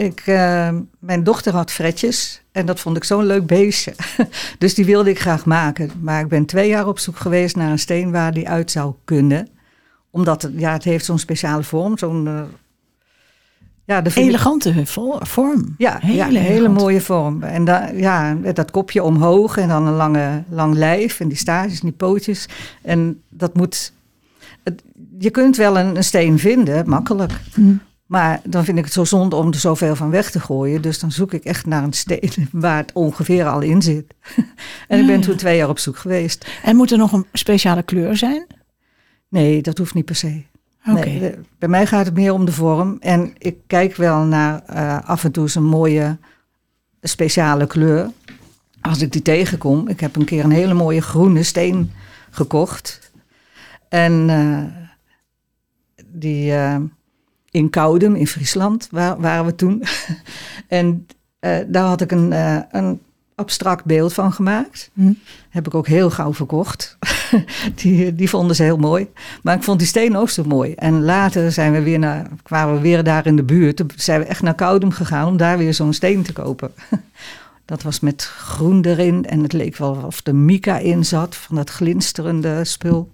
Ik, 0.00 0.20
eh, 0.26 0.68
mijn 0.98 1.24
dochter 1.24 1.52
had 1.52 1.70
fretjes 1.72 2.42
en 2.52 2.66
dat 2.66 2.80
vond 2.80 2.96
ik 2.96 3.04
zo'n 3.04 3.24
leuk 3.26 3.46
beestje. 3.46 3.94
dus 4.58 4.74
die 4.74 4.84
wilde 4.84 5.10
ik 5.10 5.20
graag 5.20 5.44
maken. 5.44 5.90
Maar 6.00 6.20
ik 6.20 6.28
ben 6.28 6.46
twee 6.46 6.68
jaar 6.68 6.86
op 6.86 6.98
zoek 6.98 7.16
geweest 7.16 7.56
naar 7.56 7.70
een 7.70 7.78
steen 7.78 8.10
waar 8.10 8.32
die 8.32 8.48
uit 8.48 8.70
zou 8.70 8.94
kunnen. 9.04 9.48
Omdat 10.10 10.42
het, 10.42 10.52
ja, 10.56 10.72
het 10.72 10.84
heeft 10.84 11.04
zo'n 11.04 11.18
speciale 11.18 11.62
vorm. 11.62 11.98
Zo'n, 11.98 12.26
eh, 12.26 12.42
ja, 13.84 14.00
de 14.00 14.10
Elegante 14.14 14.86
vo- 14.86 15.18
vorm. 15.20 15.74
Ja, 15.78 15.98
hele, 16.00 16.14
ja, 16.16 16.26
een 16.28 16.36
hele 16.36 16.68
mooie 16.68 17.00
vorm. 17.00 17.42
En 17.42 17.64
da, 17.64 17.88
ja, 17.88 18.34
met 18.34 18.56
dat 18.56 18.70
kopje 18.70 19.02
omhoog 19.02 19.56
en 19.56 19.68
dan 19.68 19.86
een 19.86 19.94
lange, 19.94 20.42
lang 20.48 20.74
lijf 20.74 21.20
en 21.20 21.28
die 21.28 21.36
staartjes 21.36 21.80
en 21.80 21.86
die 21.86 21.96
pootjes. 21.96 22.48
En 22.82 23.22
dat 23.28 23.54
moet... 23.54 23.92
Het, 24.64 24.82
je 25.18 25.30
kunt 25.30 25.56
wel 25.56 25.78
een, 25.78 25.96
een 25.96 26.04
steen 26.04 26.38
vinden, 26.38 26.88
makkelijk. 26.88 27.32
Hm. 27.54 27.72
Maar 28.10 28.40
dan 28.44 28.64
vind 28.64 28.78
ik 28.78 28.84
het 28.84 28.92
zo 28.92 29.04
zonde 29.04 29.36
om 29.36 29.48
er 29.48 29.54
zoveel 29.54 29.96
van 29.96 30.10
weg 30.10 30.30
te 30.30 30.40
gooien. 30.40 30.82
Dus 30.82 30.98
dan 30.98 31.12
zoek 31.12 31.32
ik 31.32 31.44
echt 31.44 31.66
naar 31.66 31.82
een 31.82 31.92
steen 31.92 32.48
waar 32.52 32.76
het 32.76 32.92
ongeveer 32.92 33.46
al 33.46 33.60
in 33.60 33.82
zit. 33.82 34.14
en 34.88 35.00
ik 35.00 35.06
ben 35.06 35.18
ja. 35.18 35.20
toen 35.20 35.36
twee 35.36 35.56
jaar 35.56 35.68
op 35.68 35.78
zoek 35.78 35.96
geweest. 35.96 36.46
En 36.62 36.76
moet 36.76 36.90
er 36.90 36.98
nog 36.98 37.12
een 37.12 37.26
speciale 37.32 37.82
kleur 37.82 38.16
zijn? 38.16 38.46
Nee, 39.28 39.62
dat 39.62 39.78
hoeft 39.78 39.94
niet 39.94 40.04
per 40.04 40.14
se. 40.14 40.42
Oké. 40.86 41.08
Nee, 41.08 41.34
bij 41.58 41.68
mij 41.68 41.86
gaat 41.86 42.06
het 42.06 42.14
meer 42.14 42.32
om 42.32 42.44
de 42.44 42.52
vorm. 42.52 42.96
En 43.00 43.34
ik 43.38 43.56
kijk 43.66 43.96
wel 43.96 44.24
naar 44.24 44.62
eh, 44.66 44.98
af 45.08 45.24
en 45.24 45.32
toe 45.32 45.48
een 45.54 45.64
mooie 45.64 46.18
speciale 47.00 47.66
kleur. 47.66 48.10
Als 48.80 49.02
ik 49.02 49.12
die 49.12 49.22
tegenkom. 49.22 49.88
Ik 49.88 50.00
heb 50.00 50.16
een 50.16 50.24
keer 50.24 50.44
een 50.44 50.50
hele 50.50 50.74
mooie 50.74 51.02
groene 51.02 51.42
steen 51.42 51.92
gekocht. 52.30 53.12
En 53.88 54.30
eh, 54.30 54.64
die 56.06 56.54
eh, 56.54 56.76
in 57.50 57.70
Koudem 57.70 58.14
in 58.14 58.26
Friesland 58.26 58.88
waar, 58.90 59.20
waren 59.20 59.44
we 59.44 59.54
toen. 59.54 59.82
en 60.68 61.06
eh, 61.38 61.58
daar 61.66 61.84
had 61.84 62.00
ik 62.00 62.12
een, 62.12 62.32
eh, 62.32 62.58
een 62.70 63.00
abstract 63.34 63.84
beeld 63.84 64.12
van 64.12 64.32
gemaakt. 64.32 64.90
Hm. 64.94 65.12
Heb 65.48 65.66
ik 65.66 65.74
ook 65.74 65.86
heel 65.86 66.10
gauw 66.10 66.34
verkocht. 66.34 66.98
die, 67.80 68.14
die 68.14 68.28
vonden 68.28 68.56
ze 68.56 68.62
heel 68.62 68.76
mooi. 68.76 69.08
Maar 69.42 69.56
ik 69.56 69.62
vond 69.62 69.78
die 69.78 69.88
steen 69.88 70.16
ook 70.16 70.30
zo 70.30 70.44
mooi. 70.44 70.74
En 70.74 71.02
later 71.02 71.52
zijn 71.52 71.72
we 71.72 71.82
weer 71.82 71.98
naar, 71.98 72.26
kwamen 72.42 72.74
we 72.74 72.80
weer 72.80 73.04
daar 73.04 73.26
in 73.26 73.36
de 73.36 73.42
buurt. 73.42 73.76
Toen 73.76 73.90
zijn 73.96 74.20
we 74.20 74.26
echt 74.26 74.42
naar 74.42 74.54
Koudem 74.54 74.90
gegaan 74.90 75.28
om 75.28 75.36
daar 75.36 75.58
weer 75.58 75.74
zo'n 75.74 75.92
steen 75.92 76.22
te 76.22 76.32
kopen. 76.32 76.72
Dat 77.64 77.82
was 77.82 78.00
met 78.00 78.22
groen 78.22 78.84
erin 78.84 79.26
en 79.26 79.42
het 79.42 79.52
leek 79.52 79.76
wel 79.76 80.02
of 80.06 80.26
er 80.26 80.34
mica 80.34 80.78
in 80.78 81.04
zat 81.04 81.36
van 81.36 81.56
dat 81.56 81.70
glinsterende 81.70 82.64
spul. 82.64 83.12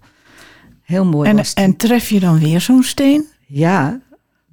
Heel 0.83 1.05
mooi 1.05 1.29
En, 1.29 1.45
en 1.55 1.77
tref 1.77 2.09
je 2.09 2.21
dan 2.21 2.39
weer 2.39 2.61
zo'n 2.61 2.83
steen? 2.83 3.27
Ja, 3.47 4.01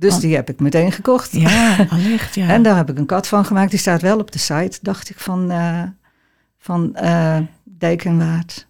dus 0.03 0.13
Oh. 0.15 0.21
die 0.21 0.35
heb 0.35 0.49
ik 0.49 0.59
meteen 0.59 0.91
gekocht. 0.91 1.31
Ja, 1.31 1.75
allicht, 1.89 2.35
ja. 2.35 2.47
En 2.47 2.63
daar 2.63 2.75
heb 2.75 2.89
ik 2.89 2.97
een 2.97 3.05
kat 3.05 3.27
van 3.27 3.45
gemaakt. 3.45 3.69
Die 3.69 3.79
staat 3.79 4.01
wel 4.01 4.19
op 4.19 4.31
de 4.31 4.39
site, 4.39 4.77
dacht 4.81 5.09
ik, 5.09 5.19
van, 5.19 5.51
eh, 5.51 5.81
van 6.59 6.95
eh, 6.95 7.37
Dijk 7.63 8.05
en 8.05 8.17
Waard. 8.17 8.67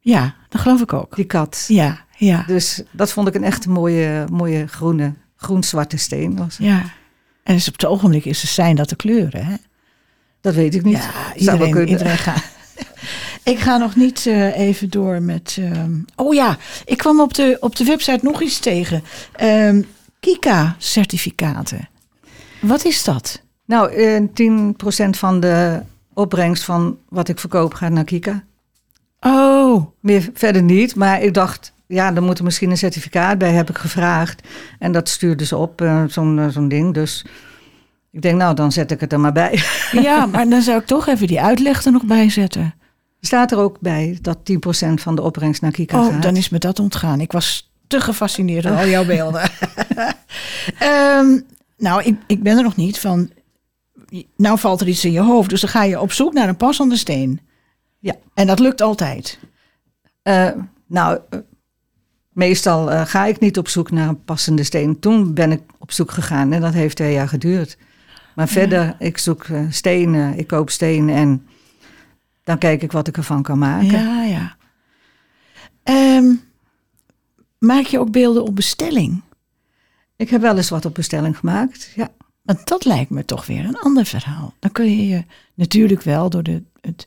ja, 0.00 0.34
dat 0.48 0.60
geloof 0.60 0.80
ik 0.80 0.92
ook. 0.92 1.16
Die 1.16 1.24
kat. 1.24 1.64
Ja, 1.68 1.98
ja, 2.16 2.44
Dus 2.46 2.82
dat 2.90 3.12
vond 3.12 3.28
ik 3.28 3.34
een 3.34 3.44
echt 3.44 3.66
mooie, 3.66 4.24
mooie 4.32 4.66
groene, 4.66 5.12
groen-zwarte 5.36 5.96
steen. 5.96 6.36
Was. 6.36 6.56
het. 6.58 6.66
ja. 6.66 6.82
En 7.42 7.54
dus 7.54 7.66
op 7.68 7.72
het 7.72 7.84
ogenblik 7.86 8.24
is 8.24 8.42
het 8.42 8.50
zijn 8.50 8.76
dat 8.76 8.88
de 8.88 8.96
kleuren, 8.96 9.44
hè? 9.46 9.54
Dat 10.40 10.54
weet 10.54 10.74
ik 10.74 10.82
niet. 10.82 10.96
Ja, 10.96 11.34
iedereen, 11.34 11.88
iedereen 11.88 12.18
gaat. 12.18 12.44
Ik 13.42 13.58
ga 13.58 13.76
nog 13.76 13.96
niet 13.96 14.26
eh, 14.26 14.58
even 14.58 14.90
door 14.90 15.22
met. 15.22 15.56
ehm, 15.60 15.92
oh 16.16 16.34
ja, 16.34 16.56
ik 16.84 16.96
kwam 16.96 17.20
op 17.20 17.34
de, 17.34 17.56
op 17.60 17.76
de 17.76 17.84
website 17.84 18.18
nog 18.24 18.42
iets 18.42 18.58
tegen. 18.58 19.02
Ehm, 19.32 19.82
Kika-certificaten. 20.26 21.88
Wat 22.60 22.84
is 22.84 23.04
dat? 23.04 23.42
Nou, 23.64 23.92
eh, 23.92 24.22
10% 24.34 25.16
van 25.16 25.40
de 25.40 25.80
opbrengst 26.14 26.64
van 26.64 26.98
wat 27.08 27.28
ik 27.28 27.38
verkoop 27.38 27.74
gaat 27.74 27.90
naar 27.90 28.04
Kika. 28.04 28.44
Oh, 29.20 29.86
Meer 30.00 30.30
verder 30.34 30.62
niet, 30.62 30.94
maar 30.94 31.22
ik 31.22 31.34
dacht, 31.34 31.72
ja, 31.86 32.14
er 32.14 32.22
moet 32.22 32.38
er 32.38 32.44
misschien 32.44 32.70
een 32.70 32.76
certificaat 32.76 33.38
bij, 33.38 33.52
heb 33.52 33.70
ik 33.70 33.78
gevraagd. 33.78 34.48
En 34.78 34.92
dat 34.92 35.08
stuurde 35.08 35.44
ze 35.44 35.56
op, 35.56 35.80
eh, 35.80 36.04
zo'n 36.08 36.38
eh, 36.38 36.48
zo'n 36.48 36.68
ding. 36.68 36.94
Dus 36.94 37.24
ik 38.12 38.22
denk, 38.22 38.38
nou, 38.38 38.54
dan 38.54 38.72
zet 38.72 38.90
ik 38.90 39.00
het 39.00 39.12
er 39.12 39.20
maar 39.20 39.32
bij. 39.32 39.60
ja, 39.92 40.26
maar 40.26 40.48
dan 40.48 40.62
zou 40.62 40.78
ik 40.78 40.86
toch 40.86 41.06
even 41.06 41.26
die 41.26 41.40
uitleg 41.40 41.84
er 41.84 41.92
nog 41.92 42.04
bij 42.04 42.30
zetten. 42.30 42.74
Staat 43.20 43.52
er 43.52 43.58
ook 43.58 43.80
bij 43.80 44.18
dat 44.22 44.38
10% 44.44 45.00
van 45.00 45.14
de 45.14 45.22
opbrengst 45.22 45.62
naar 45.62 45.70
Kika 45.70 45.98
Oh, 46.00 46.12
gaat. 46.12 46.22
dan 46.22 46.36
is 46.36 46.48
me 46.48 46.58
dat 46.58 46.78
ontgaan. 46.78 47.20
Ik 47.20 47.32
was 47.32 47.70
te 47.86 48.00
gefascineerd 48.00 48.62
door 48.64 48.76
al 48.76 48.86
jouw 48.86 49.04
beelden. 49.04 49.50
Ehm, 50.78 51.40
nou, 51.76 52.02
ik, 52.02 52.16
ik 52.26 52.42
ben 52.42 52.56
er 52.56 52.62
nog 52.62 52.76
niet 52.76 52.98
van. 52.98 53.30
Nou 54.36 54.58
valt 54.58 54.80
er 54.80 54.88
iets 54.88 55.04
in 55.04 55.12
je 55.12 55.20
hoofd, 55.20 55.50
dus 55.50 55.60
dan 55.60 55.70
ga 55.70 55.82
je 55.82 56.00
op 56.00 56.12
zoek 56.12 56.32
naar 56.32 56.48
een 56.48 56.56
passende 56.56 56.96
steen. 56.96 57.40
Ja. 57.98 58.14
En 58.34 58.46
dat 58.46 58.58
lukt 58.58 58.80
altijd. 58.80 59.38
Eh, 60.22 60.50
nou, 60.86 61.20
eh, 61.30 61.38
meestal 62.32 62.90
eh, 62.90 63.06
ga 63.06 63.24
ik 63.24 63.40
niet 63.40 63.58
op 63.58 63.68
zoek 63.68 63.90
naar 63.90 64.08
een 64.08 64.24
passende 64.24 64.62
steen. 64.62 64.98
Toen 64.98 65.34
ben 65.34 65.52
ik 65.52 65.62
op 65.78 65.92
zoek 65.92 66.10
gegaan 66.10 66.52
en 66.52 66.60
dat 66.60 66.72
heeft 66.72 66.96
twee 66.96 67.12
jaar 67.12 67.28
geduurd. 67.28 67.78
Maar 68.34 68.48
verder, 68.48 68.96
ik 68.98 69.18
zoek 69.18 69.46
stenen, 69.70 70.38
ik 70.38 70.46
koop 70.46 70.70
stenen 70.70 71.14
en 71.14 71.46
dan 72.44 72.58
kijk 72.58 72.82
ik 72.82 72.92
wat 72.92 73.08
ik 73.08 73.16
ervan 73.16 73.42
kan 73.42 73.58
maken. 73.58 73.86
Ja, 73.86 74.22
ja. 74.22 74.56
Ehm, 75.82 76.34
maak 77.58 77.84
je 77.84 77.98
ook 77.98 78.10
beelden 78.10 78.44
op 78.44 78.56
bestelling? 78.56 79.22
Ik 80.16 80.30
heb 80.30 80.40
wel 80.40 80.56
eens 80.56 80.70
wat 80.70 80.84
op 80.84 80.94
bestelling 80.94 81.38
gemaakt, 81.38 81.92
ja. 81.94 82.08
Want 82.42 82.68
dat 82.68 82.84
lijkt 82.84 83.10
me 83.10 83.24
toch 83.24 83.46
weer 83.46 83.64
een 83.64 83.78
ander 83.78 84.04
verhaal. 84.04 84.54
Dan 84.58 84.72
kun 84.72 84.96
je 84.96 85.08
je 85.08 85.24
natuurlijk 85.54 86.02
wel 86.02 86.30
door 86.30 86.42
de, 86.42 86.62
het, 86.80 87.06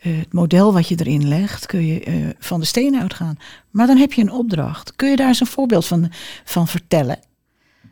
eh, 0.00 0.18
het 0.18 0.32
model 0.32 0.72
wat 0.72 0.88
je 0.88 0.96
erin 0.98 1.28
legt, 1.28 1.66
kun 1.66 1.86
je 1.86 2.00
eh, 2.00 2.14
van 2.38 2.60
de 2.60 2.66
steen 2.66 2.96
uitgaan. 3.00 3.38
Maar 3.70 3.86
dan 3.86 3.96
heb 3.96 4.12
je 4.12 4.22
een 4.22 4.32
opdracht. 4.32 4.96
Kun 4.96 5.10
je 5.10 5.16
daar 5.16 5.28
eens 5.28 5.40
een 5.40 5.46
voorbeeld 5.46 5.86
van, 5.86 6.10
van 6.44 6.68
vertellen? 6.68 7.18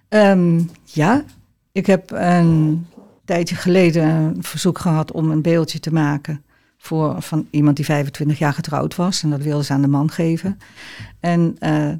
Ehm, 0.08 0.60
ja, 0.84 1.24
ik 1.72 1.86
heb 1.86 2.10
een 2.10 2.86
tijdje 3.24 3.54
geleden 3.54 4.04
een 4.04 4.42
verzoek 4.42 4.78
gehad 4.78 5.12
om 5.12 5.30
een 5.30 5.42
beeldje 5.42 5.80
te 5.80 5.92
maken 5.92 6.44
voor, 6.78 7.22
van 7.22 7.46
iemand 7.50 7.76
die 7.76 7.84
25 7.84 8.38
jaar 8.38 8.52
getrouwd 8.52 8.96
was. 8.96 9.22
En 9.22 9.30
dat 9.30 9.42
wilde 9.42 9.64
ze 9.64 9.72
aan 9.72 9.82
de 9.82 9.88
man 9.88 10.10
geven. 10.10 10.58
En 11.20 11.56
eh, 11.58 11.92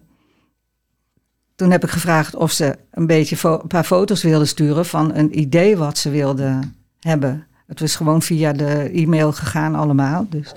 toen 1.57 1.71
heb 1.71 1.85
ik 1.85 1.91
gevraagd 1.91 2.35
of 2.37 2.53
ze 2.53 2.77
een 2.91 3.07
beetje 3.07 3.49
een 3.49 3.67
paar 3.67 3.85
foto's 3.85 4.23
wilden 4.23 4.49
sturen 4.49 4.87
van 4.87 5.15
een 5.15 5.39
idee 5.39 5.77
wat 5.77 5.99
ze 5.99 6.11
wilden 6.11 6.77
hebben. 7.01 7.47
Het 7.67 7.81
was 7.81 7.97
gewoon 7.97 8.23
via 8.23 8.53
de 8.53 8.91
e-mail 8.95 9.33
gegaan 9.33 9.75
allemaal. 9.75 10.27
Dus. 10.31 10.53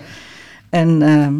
En 0.69 1.01
ehm, 1.01 1.33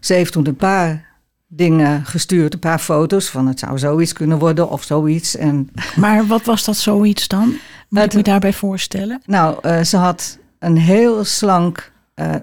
ze 0.00 0.14
heeft 0.14 0.32
toen 0.32 0.46
een 0.46 0.56
paar 0.56 1.12
dingen 1.46 2.04
gestuurd, 2.04 2.52
een 2.54 2.58
paar 2.58 2.78
foto's 2.78 3.28
van 3.30 3.46
het 3.46 3.58
zou 3.58 3.78
zoiets 3.78 4.12
kunnen 4.12 4.38
worden 4.38 4.68
of 4.70 4.82
zoiets. 4.82 5.36
En 5.36 5.70
Maar 5.96 6.26
wat 6.26 6.44
was 6.44 6.64
dat 6.64 6.76
zoiets 6.76 7.28
dan? 7.28 7.46
Moet 7.88 7.98
ik 7.98 8.04
Het- 8.04 8.14
me 8.14 8.22
daarbij 8.22 8.52
voorstellen? 8.52 9.22
nou, 9.26 9.58
eh, 9.62 9.82
ze 9.82 9.96
had 9.96 10.38
een 10.58 10.76
heel 10.76 11.24
slank 11.24 11.92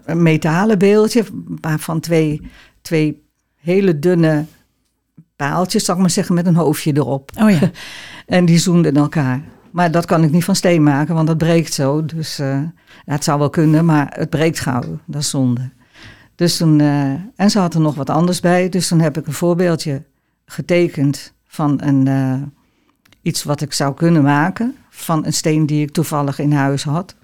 een 0.05 0.23
metalen 0.23 0.77
beeldje, 0.77 1.23
van 1.61 1.99
twee, 1.99 2.41
twee 2.81 3.23
hele 3.55 3.99
dunne 3.99 4.45
paaltjes, 5.47 5.85
zal 5.85 5.95
ik 5.95 6.01
maar 6.01 6.09
zeggen, 6.09 6.35
met 6.35 6.45
een 6.45 6.55
hoofdje 6.55 6.95
erop. 6.95 7.31
Oh 7.39 7.49
ja. 7.49 7.71
En 8.25 8.45
die 8.45 8.57
zoenden 8.57 8.95
elkaar. 8.95 9.41
Maar 9.71 9.91
dat 9.91 10.05
kan 10.05 10.23
ik 10.23 10.31
niet 10.31 10.43
van 10.43 10.55
steen 10.55 10.83
maken, 10.83 11.15
want 11.15 11.27
dat 11.27 11.37
breekt 11.37 11.73
zo. 11.73 12.05
Dus 12.05 12.37
ja, 12.37 12.73
het 13.05 13.23
zou 13.23 13.39
wel 13.39 13.49
kunnen, 13.49 13.85
maar 13.85 14.13
het 14.15 14.29
breekt 14.29 14.59
gauw. 14.59 14.99
Dat 15.05 15.21
is 15.21 15.29
zonde. 15.29 15.69
Dus 16.35 16.57
toen, 16.57 16.79
eh, 16.79 17.11
en 17.35 17.49
ze 17.49 17.59
had 17.59 17.73
er 17.73 17.81
nog 17.81 17.95
wat 17.95 18.09
anders 18.09 18.39
bij. 18.39 18.69
Dus 18.69 18.87
toen 18.87 18.99
heb 18.99 19.17
ik 19.17 19.27
een 19.27 19.33
voorbeeldje 19.33 20.03
getekend 20.45 21.33
van 21.47 21.81
een, 21.83 22.07
eh, 22.07 22.41
iets 23.21 23.43
wat 23.43 23.61
ik 23.61 23.73
zou 23.73 23.93
kunnen 23.93 24.23
maken. 24.23 24.75
Van 24.89 25.25
een 25.25 25.33
steen 25.33 25.65
die 25.65 25.81
ik 25.81 25.91
toevallig 25.91 26.39
in 26.39 26.51
huis 26.51 26.83
had. 26.83 27.15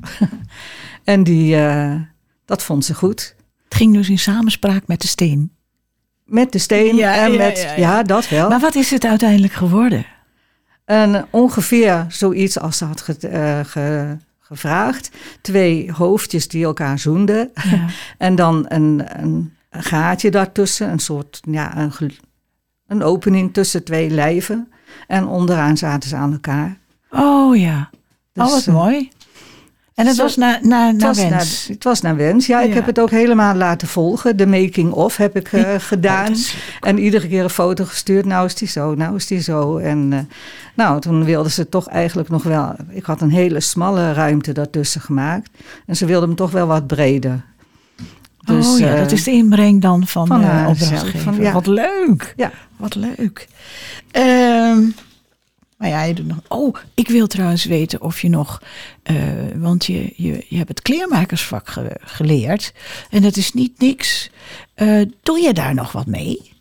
en 1.03 1.23
die, 1.23 1.57
dat 2.45 2.63
vond 2.63 2.85
ze 2.85 2.93
goed. 2.93 3.35
Het 3.63 3.75
ging 3.77 3.93
dus 3.93 4.09
in 4.09 4.19
samenspraak 4.19 4.87
met 4.87 5.01
de 5.01 5.07
steen. 5.07 5.56
Met 6.27 6.51
de 6.51 6.57
steen 6.57 6.95
Ja, 6.95 7.15
en 7.15 7.31
ja, 7.31 7.37
met, 7.37 7.57
ja, 7.61 7.69
ja, 7.69 7.75
ja. 7.77 8.03
dat 8.03 8.29
wel. 8.29 8.49
Maar 8.49 8.59
wat 8.59 8.75
is 8.75 8.91
het 8.91 9.05
uiteindelijk 9.05 9.53
geworden? 9.53 10.05
En 10.85 11.25
ongeveer 11.29 12.05
zoiets 12.09 12.59
als 12.59 12.77
ze 12.77 12.85
had 12.85 13.01
ge- 13.01 13.27
eh, 13.27 13.59
ge- 13.65 14.17
gevraagd. 14.39 15.09
Twee 15.41 15.91
hoofdjes 15.91 16.47
die 16.47 16.63
elkaar 16.63 16.99
zoenden. 16.99 17.51
En 18.17 18.35
dan 18.35 18.65
een, 18.67 19.03
een 19.23 19.53
gaatje 19.69 20.31
daartussen. 20.31 20.89
Een 20.91 20.99
soort, 20.99 21.39
ja, 21.49 21.77
een, 21.77 21.91
een 22.87 23.03
opening 23.03 23.53
tussen 23.53 23.83
twee 23.83 24.09
lijven. 24.09 24.71
En 25.07 25.25
onderaan 25.27 25.77
zaten 25.77 26.09
ze 26.09 26.15
aan 26.15 26.31
elkaar. 26.31 26.77
Oh 27.09 27.57
ja. 27.57 27.89
Dus, 28.33 28.45
oh, 28.45 28.51
wat 28.51 28.67
eh, 28.67 28.73
mooi. 28.73 29.09
En 29.97 30.05
het 30.05 30.15
zo- 30.15 30.21
was 30.23 30.35
naar, 30.35 30.59
naar, 30.61 30.87
Het 30.87 30.97
naar 30.97 31.07
was, 31.07 31.17
wens. 31.29 31.67
het 31.67 31.83
was 31.83 32.01
naar 32.01 32.15
wens. 32.15 32.45
Ja, 32.45 32.61
ik 32.61 32.69
Ja. 32.69 32.73
heb 32.75 32.85
het 32.85 32.99
ook 32.99 33.09
helemaal 33.09 33.55
laten 33.55 33.87
volgen. 33.87 34.37
De 34.37 34.47
making-of 34.47 35.17
heb 35.17 35.35
ik 35.35 35.51
eh, 35.53 35.73
gedaan. 35.77 36.33
En 36.81 36.97
iedere 36.99 37.27
keer 37.27 37.43
een 37.43 37.49
foto 37.49 37.85
gestuurd. 37.85 38.25
Nou 38.25 38.45
is 38.45 38.55
die 38.55 38.67
zo, 38.67 38.95
nou 38.95 39.15
is 39.15 39.27
die 39.27 39.41
zo. 39.41 39.77
En 39.77 40.13
eh, 40.13 40.19
nou, 40.73 41.01
toen 41.01 41.23
wilden 41.23 41.51
ze 41.51 41.69
toch 41.69 41.87
eigenlijk 41.87 42.29
nog 42.29 42.43
wel... 42.43 42.75
Ik 42.89 43.05
had 43.05 43.21
een 43.21 43.31
hele 43.31 43.59
smalle 43.59 44.13
ruimte 44.13 44.51
daartussen 44.51 45.01
gemaakt. 45.01 45.49
En 45.85 45.95
ze 45.95 46.05
wilden 46.05 46.27
hem 46.27 46.37
toch 46.37 46.51
wel 46.51 46.67
wat 46.67 46.87
breder. 46.87 47.41
Dus, 48.45 48.67
oh 48.67 48.79
ja, 48.79 48.93
eh, 48.93 48.99
dat 48.99 49.11
is 49.11 49.23
de 49.23 49.31
inbreng 49.31 49.81
dan 49.81 50.07
van, 50.07 50.27
van 50.27 50.41
de 50.41 50.63
opdrachtgever. 50.67 51.19
van- 51.19 51.41
ja. 51.41 51.51
Wat 51.51 51.67
leuk. 51.67 52.33
Ja. 52.35 52.51
Wat 52.77 52.95
leuk. 52.95 53.47
Ehm, 54.11 54.79
maar 55.77 55.89
ja, 55.89 56.03
je 56.03 56.13
doet 56.13 56.27
nog... 56.27 56.37
Oh, 56.47 56.75
ik 56.93 57.07
wil 57.07 57.27
trouwens 57.27 57.65
weten 57.65 58.01
of 58.01 58.21
je 58.21 58.29
nog... 58.29 58.61
eh, 59.03 59.15
want 59.55 59.85
je, 59.85 60.13
je, 60.15 60.45
je 60.49 60.57
hebt 60.57 60.69
het 60.69 60.81
kleermakersvak 60.81 61.69
ge- 61.69 61.97
geleerd. 62.03 62.73
En 63.09 63.21
dat 63.21 63.35
is 63.37 63.53
niet 63.53 63.79
niks. 63.79 64.29
Eh, 64.73 65.01
doe 65.23 65.39
je 65.39 65.53
daar 65.53 65.73
nog 65.73 65.91
wat 65.91 66.05
mee? 66.05 66.53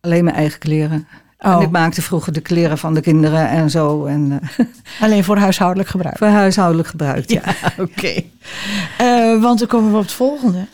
Alleen 0.00 0.24
mijn 0.24 0.36
eigen 0.36 0.58
kleren. 0.58 1.08
Oh, 1.38 1.52
En 1.52 1.60
ik 1.60 1.70
maakte 1.70 2.02
vroeger 2.02 2.32
de 2.32 2.40
kleren 2.40 2.78
van 2.78 2.94
de 2.94 3.00
kinderen 3.00 3.48
en 3.48 3.70
zo. 3.70 4.04
En 4.04 4.40
eh, 4.56 4.66
alleen 5.02 5.24
voor 5.24 5.36
huishoudelijk 5.38 5.88
gebruik. 5.88 6.18
voor 6.18 6.26
huishoudelijk 6.26 6.88
gebruik. 6.88 7.30
Ja. 7.30 7.42
Oké. 7.78 8.22
Want 9.40 9.58
dan 9.58 9.68
komen 9.68 9.90
we 9.90 9.96
op 9.96 10.02
het 10.02 10.12
volgende. 10.12 10.66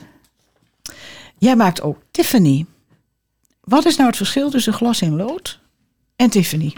Jij 1.39 1.57
maakt 1.57 1.83
ook 1.83 1.99
Tiffany. 2.11 2.67
Wat 3.61 3.85
is 3.85 3.97
nou 3.97 4.09
het 4.09 4.17
verschil 4.17 4.51
tussen 4.51 4.73
glas 4.73 5.01
in 5.01 5.17
lood 5.17 5.61
en 6.17 6.31
Tiffany? 6.31 6.73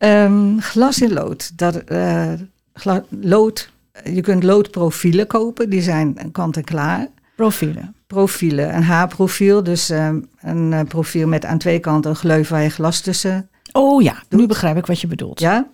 Ehm, 0.00 0.58
glas 0.58 1.00
in 1.00 1.12
lood. 1.12 1.58
Dat, 1.58 1.76
eh, 1.76 2.32
gla- 2.74 3.04
lood. 3.20 3.70
Je 4.04 4.20
kunt 4.20 4.42
loodprofielen 4.42 5.26
kopen. 5.26 5.70
Die 5.70 5.82
zijn 5.82 6.32
kant 6.32 6.56
en 6.56 6.64
klaar. 6.64 7.08
Profielen. 7.36 7.94
profielen. 8.06 8.74
Een 8.74 8.82
H-profiel, 8.82 9.62
dus 9.62 9.90
ehm, 9.90 10.20
een 10.40 10.72
eh, 10.72 10.80
profiel 10.88 11.28
met 11.28 11.44
aan 11.44 11.58
twee 11.58 11.78
kanten 11.78 12.10
een 12.10 12.16
gleuf 12.16 12.48
waar 12.48 12.62
je 12.62 12.68
glas 12.68 13.00
tussen. 13.00 13.48
Oh 13.72 14.02
ja, 14.02 14.22
nu 14.28 14.46
begrijp 14.46 14.76
ik 14.76 14.86
wat 14.86 15.00
je 15.00 15.06
bedoelt. 15.06 15.40
Ja? 15.40 15.66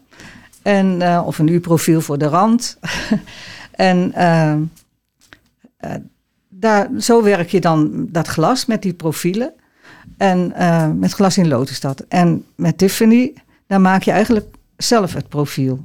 En, 0.63 1.03
eh, 1.03 1.23
of 1.27 1.39
een 1.39 1.49
U-profiel 1.49 2.01
voor 2.01 2.19
de 2.19 2.27
rand. 2.27 2.79
en 3.71 4.13
ehm, 4.13 4.61
eh, 5.77 5.95
daar, 6.49 6.89
zo 6.99 7.23
werk 7.23 7.51
je 7.51 7.61
dan 7.61 8.07
dat 8.11 8.27
glas 8.27 8.67
met 8.67 8.83
die 8.83 8.95
profielen. 8.95 9.53
En 10.17 10.53
met 10.99 11.13
glas 11.13 11.39
in 11.39 11.49
lood 11.49 11.71
is 11.71 11.81
dat. 11.81 12.05
En 12.09 12.45
met 12.57 12.79
Tiffany, 12.79 13.33
dan 13.67 13.83
maak 13.83 14.03
je 14.03 14.11
eigenlijk 14.11 14.47
zelf 14.77 15.13
het 15.15 15.29
profiel. 15.29 15.85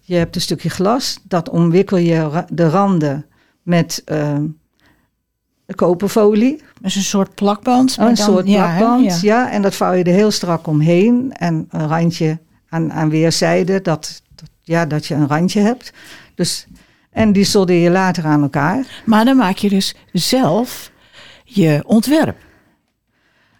Je 0.00 0.14
hebt 0.14 0.34
een 0.34 0.40
stukje 0.40 0.70
glas, 0.70 1.18
dat 1.22 1.48
omwikkel 1.48 1.96
je 1.96 2.44
de 2.52 2.68
randen 2.68 3.26
met 3.62 4.02
ehm 4.04 4.42
koperfolie. 5.74 6.56
Dat 6.56 6.84
is 6.90 6.96
een 6.96 7.02
soort 7.02 7.34
plakband. 7.34 7.96
een 7.98 8.04
dan- 8.04 8.16
soort 8.16 8.48
ja, 8.48 8.76
plakband, 8.76 9.20
Ja. 9.20 9.42
ja. 9.42 9.50
En 9.50 9.62
dat 9.62 9.74
vouw 9.74 9.92
je 9.92 10.04
er 10.04 10.12
heel 10.12 10.30
strak 10.30 10.66
omheen. 10.66 11.32
En 11.32 11.66
een 11.70 11.88
randje 11.88 12.38
aan, 12.68 12.92
aan 12.92 13.10
weerszijden, 13.10 13.82
dat, 13.82 14.22
dat, 14.34 14.48
ja, 14.62 14.86
dat 14.86 15.06
je 15.06 15.14
een 15.14 15.28
randje 15.28 15.60
hebt. 15.60 15.92
Dus, 16.34 16.66
en 17.10 17.32
die 17.32 17.44
soldeer 17.44 17.82
je 17.82 17.90
later 17.90 18.24
aan 18.24 18.42
elkaar. 18.42 19.02
Maar 19.04 19.24
dan 19.24 19.36
maak 19.36 19.56
je 19.56 19.68
dus 19.68 19.94
zelf 20.12 20.90
je 21.44 21.82
ontwerp. 21.86 22.36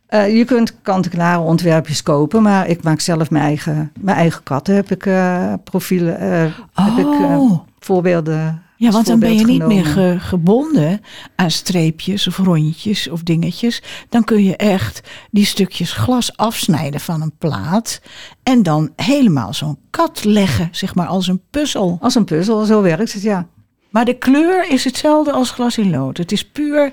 Eh, 0.09 0.37
je 0.37 0.45
kunt 0.45 0.81
kant-en-klare 0.83 1.41
ontwerpjes 1.41 2.03
kopen, 2.03 2.43
maar 2.43 2.69
ik 2.69 2.83
maak 2.83 3.01
zelf 3.01 3.31
mijn 3.31 3.45
eigen, 3.45 3.93
mijn 4.01 4.17
eigen 4.17 4.43
katten. 4.43 4.75
Heb 4.75 4.91
ik 4.91 5.07
eh, 5.07 5.53
profielen, 5.65 6.19
eh, 6.19 6.53
heb 6.75 6.99
ik 6.99 7.07
Oh, 7.07 7.59
voorbeelden 7.79 8.63
Ja, 8.77 8.91
want 8.91 9.07
dan 9.07 9.19
ben 9.19 9.35
je 9.35 9.45
niet 9.45 9.67
meer 9.67 9.85
ge- 9.87 10.17
gebonden 10.19 11.01
aan 11.37 11.51
streepjes 11.51 12.27
of 12.27 12.37
rondjes 12.39 13.09
of 13.09 13.23
dingetjes. 13.23 13.83
Dan 14.09 14.25
kun 14.25 14.45
je 14.45 14.57
echt 14.57 15.01
die 15.31 15.45
stukjes 15.45 15.93
glas 15.93 16.37
afsnijden 16.37 17.01
van 17.01 17.23
een 17.23 17.33
plaat. 17.39 18.01
En 18.43 18.63
dan 18.63 18.93
helemaal 18.97 19.55
zo'n 19.55 19.79
kat 19.91 20.25
leggen, 20.25 20.69
zeg 20.73 20.95
maar, 20.95 21.07
als 21.07 21.27
een 21.29 21.41
puzzel. 21.51 21.99
Als 22.01 22.15
een 22.15 22.25
puzzel, 22.25 22.65
zo 22.65 22.83
werkt 22.83 23.13
het, 23.13 23.23
ja. 23.23 23.47
Maar 23.91 24.05
de 24.05 24.19
kleur 24.19 24.71
is 24.71 24.85
hetzelfde 24.85 25.33
als 25.33 25.51
glas 25.51 25.79
in 25.79 25.91
lood. 25.91 26.17
Het 26.17 26.33
is 26.33 26.45
puur 26.49 26.93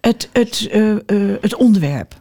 het, 0.00 0.28
het, 0.32 0.68
het 1.40 1.54
onderwerp. 1.54 2.20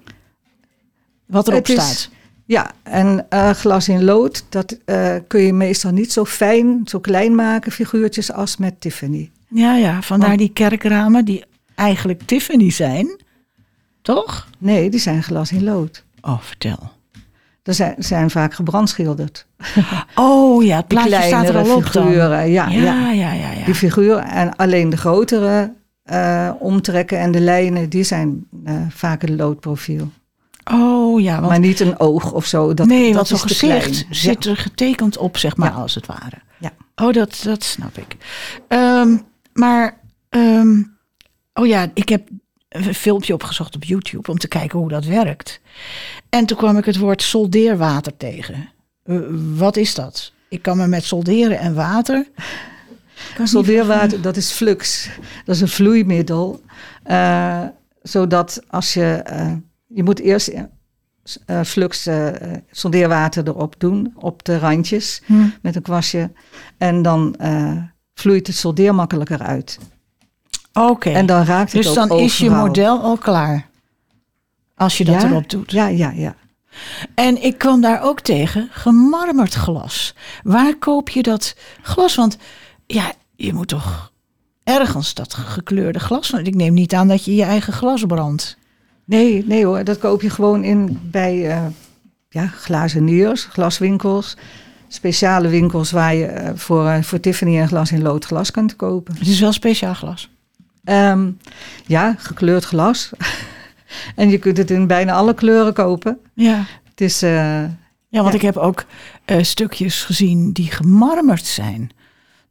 Wat 1.31 1.47
erop 1.47 1.67
is- 1.67 1.73
staat. 1.73 2.09
Ja, 2.45 2.71
en 2.83 3.25
eh, 3.29 3.49
glas 3.49 3.89
in 3.89 4.03
lood, 4.03 4.45
dat 4.49 4.77
eh, 4.85 5.15
kun 5.27 5.41
je 5.41 5.53
meestal 5.53 5.91
niet 5.91 6.11
zo 6.11 6.25
fijn, 6.25 6.81
zo 6.85 6.99
klein 6.99 7.35
maken, 7.35 7.71
figuurtjes, 7.71 8.31
als 8.31 8.57
met 8.57 8.81
Tiffany. 8.81 9.31
Ja, 9.47 9.75
ja, 9.75 10.01
vandaar 10.01 10.37
die 10.37 10.49
kerkramen 10.53 11.25
die 11.25 11.43
eigenlijk 11.75 12.21
Tiffany 12.25 12.69
zijn. 12.69 13.19
Toch? 14.01 14.47
Nee, 14.57 14.89
die 14.89 14.99
zijn 14.99 15.23
glas 15.23 15.51
in 15.51 15.63
lood. 15.63 16.03
Oh, 16.21 16.41
vertel. 16.41 16.91
Er 17.63 17.73
zijn, 17.73 17.95
zijn 17.97 18.29
vaak 18.29 18.53
gebrandschilderd. 18.53 19.45
Oh 20.15 20.63
ja, 20.63 20.77
het 20.77 20.87
plaatje 20.87 21.21
staat 21.21 21.47
er 21.49 21.57
al 21.57 21.75
op 21.75 21.91
dan. 21.91 22.07
figuren, 22.07 22.49
ja, 22.49 22.67
ja. 22.67 22.81
ja, 22.81 23.11
ja, 23.11 23.31
ja. 23.33 23.51
ja. 23.51 23.65
Die 23.65 23.75
figuren 23.75 24.23
en 24.25 24.55
alleen 24.55 24.89
de 24.89 24.97
grotere 24.97 25.73
eh, 26.03 26.51
omtrekken 26.59 27.19
en 27.19 27.31
de 27.31 27.39
lijnen, 27.39 27.89
die 27.89 28.03
zijn 28.03 28.47
vaak 28.89 29.23
een 29.23 29.35
loodprofiel. 29.35 30.11
Oh 30.71 31.21
ja, 31.21 31.35
want, 31.35 31.47
maar 31.49 31.59
niet 31.59 31.79
een 31.79 31.99
oog 31.99 32.31
of 32.31 32.45
zo. 32.45 32.73
Dat, 32.73 32.87
nee, 32.87 33.05
dat 33.05 33.15
want 33.15 33.27
zo'n 33.27 33.39
gezicht 33.49 34.05
zit 34.09 34.45
er 34.45 34.57
getekend 34.57 35.17
op, 35.17 35.37
zeg 35.37 35.57
maar, 35.57 35.71
als 35.71 35.95
het 35.95 36.05
ware. 36.05 36.37
Ja. 36.59 36.71
Oh, 36.95 37.13
dat, 37.13 37.41
dat 37.43 37.63
snap 37.63 37.97
ik. 37.97 38.17
Ehm, 38.67 39.17
maar, 39.53 39.97
ehm, 40.29 40.81
oh 41.53 41.67
ja, 41.67 41.91
ik 41.93 42.09
heb 42.09 42.27
een 42.69 42.93
filmpje 42.95 43.33
opgezocht 43.33 43.75
op 43.75 43.83
YouTube 43.83 44.31
om 44.31 44.37
te 44.37 44.47
kijken 44.47 44.79
hoe 44.79 44.89
dat 44.89 45.05
werkt. 45.05 45.61
En 46.29 46.45
toen 46.45 46.57
kwam 46.57 46.77
ik 46.77 46.85
het 46.85 46.97
woord 46.97 47.21
soldeerwater 47.21 48.17
tegen. 48.17 48.69
Wat 49.55 49.77
is 49.77 49.95
dat? 49.95 50.31
Ik 50.49 50.61
kan 50.61 50.77
me 50.77 50.87
met 50.87 51.03
solderen 51.03 51.59
en 51.59 51.73
water. 51.73 52.27
Soldeerwater, 53.43 54.21
dat 54.21 54.37
is 54.37 54.51
flux. 54.51 55.09
Dat 55.45 55.55
is 55.55 55.61
een 55.61 55.67
vloeimiddel. 55.67 56.61
eh, 57.03 57.63
zodat 58.01 58.61
als 58.67 58.93
je... 58.93 59.13
eh, 59.25 59.51
je 59.93 60.03
moet 60.03 60.19
eerst 60.19 60.51
eh, 61.45 61.61
flux 61.65 62.05
eh, 62.05 62.27
soldeerwater 62.71 63.47
erop 63.47 63.75
doen, 63.77 64.13
op 64.15 64.43
de 64.43 64.59
randjes, 64.59 65.21
Hm. 65.25 65.47
met 65.61 65.75
een 65.75 65.81
kwastje. 65.81 66.31
En 66.77 67.01
dan 67.01 67.35
vloeit 68.13 68.47
het 68.47 68.55
soldeer 68.55 68.95
makkelijker 68.95 69.39
uit. 69.39 69.79
Oké, 70.73 71.09
En 71.09 71.25
dan 71.25 71.43
raakt 71.43 71.73
het 71.73 71.81
dus 71.83 71.89
ook 71.97 72.07
dan 72.07 72.19
is 72.19 72.37
je 72.37 72.49
model 72.49 73.01
al 73.01 73.17
klaar. 73.17 73.69
Als 74.75 74.97
je 74.97 75.05
dat 75.05 75.21
Ja, 75.21 75.27
erop 75.27 75.49
doet. 75.49 75.71
Ja, 75.71 75.87
ja, 75.87 76.11
ja. 76.11 76.35
En 77.15 77.43
ik 77.43 77.57
kwam 77.57 77.81
daar 77.81 78.01
ook 78.01 78.19
tegen 78.19 78.67
gemarmerd 78.71 79.53
glas. 79.53 80.15
Waar 80.43 80.75
koop 80.75 81.09
je 81.09 81.21
dat 81.23 81.55
glas? 81.81 82.15
Want 82.15 82.37
ja, 82.85 83.11
je 83.35 83.53
moet 83.53 83.67
toch 83.67 84.11
ergens 84.63 85.13
dat 85.13 85.33
gekleurde 85.33 85.99
glas. 85.99 86.29
Want 86.29 86.47
ik 86.47 86.55
neem 86.55 86.73
niet 86.73 86.93
aan 86.93 87.07
dat 87.07 87.25
je 87.25 87.35
je 87.35 87.43
eigen 87.43 87.73
glas 87.73 88.05
brandt. 88.05 88.57
Nee, 89.05 89.45
nee 89.45 89.65
hoor, 89.65 89.83
dat 89.83 89.97
koop 89.97 90.21
je 90.21 90.29
gewoon 90.29 90.63
in 90.63 90.99
bij 91.03 91.49
eh 91.49 91.65
ja, 92.29 92.47
glazeniers, 92.47 93.43
glaswinkels. 93.43 94.37
Speciale 94.87 95.47
winkels 95.47 95.91
waar 95.91 96.15
je 96.15 96.25
eh, 96.25 96.51
voor, 96.55 96.87
eh, 96.87 97.01
voor 97.03 97.19
Tiffany 97.19 97.59
en 97.59 97.67
glas 97.67 97.91
in 97.91 98.01
lood 98.01 98.25
glas 98.25 98.51
kunt 98.51 98.75
kopen. 98.75 99.15
Het 99.17 99.27
is 99.27 99.39
wel 99.39 99.51
speciaal 99.51 99.93
glas. 99.93 100.29
Ehm, 100.83 101.31
ja, 101.85 102.15
gekleurd 102.17 102.63
glas. 102.63 103.09
en 104.15 104.29
je 104.29 104.37
kunt 104.37 104.57
het 104.57 104.71
in 104.71 104.87
bijna 104.87 105.13
alle 105.13 105.33
kleuren 105.33 105.73
kopen. 105.73 106.17
Ja, 106.33 106.63
Het 106.89 107.01
is, 107.01 107.19
ja 107.19 107.69
want 108.09 108.27
Ja. 108.27 108.31
ik 108.33 108.41
heb 108.41 108.57
ook 108.57 108.85
stukjes 109.41 110.03
gezien 110.03 110.51
die 110.51 110.71
gemarmerd 110.71 111.45
zijn. 111.45 111.89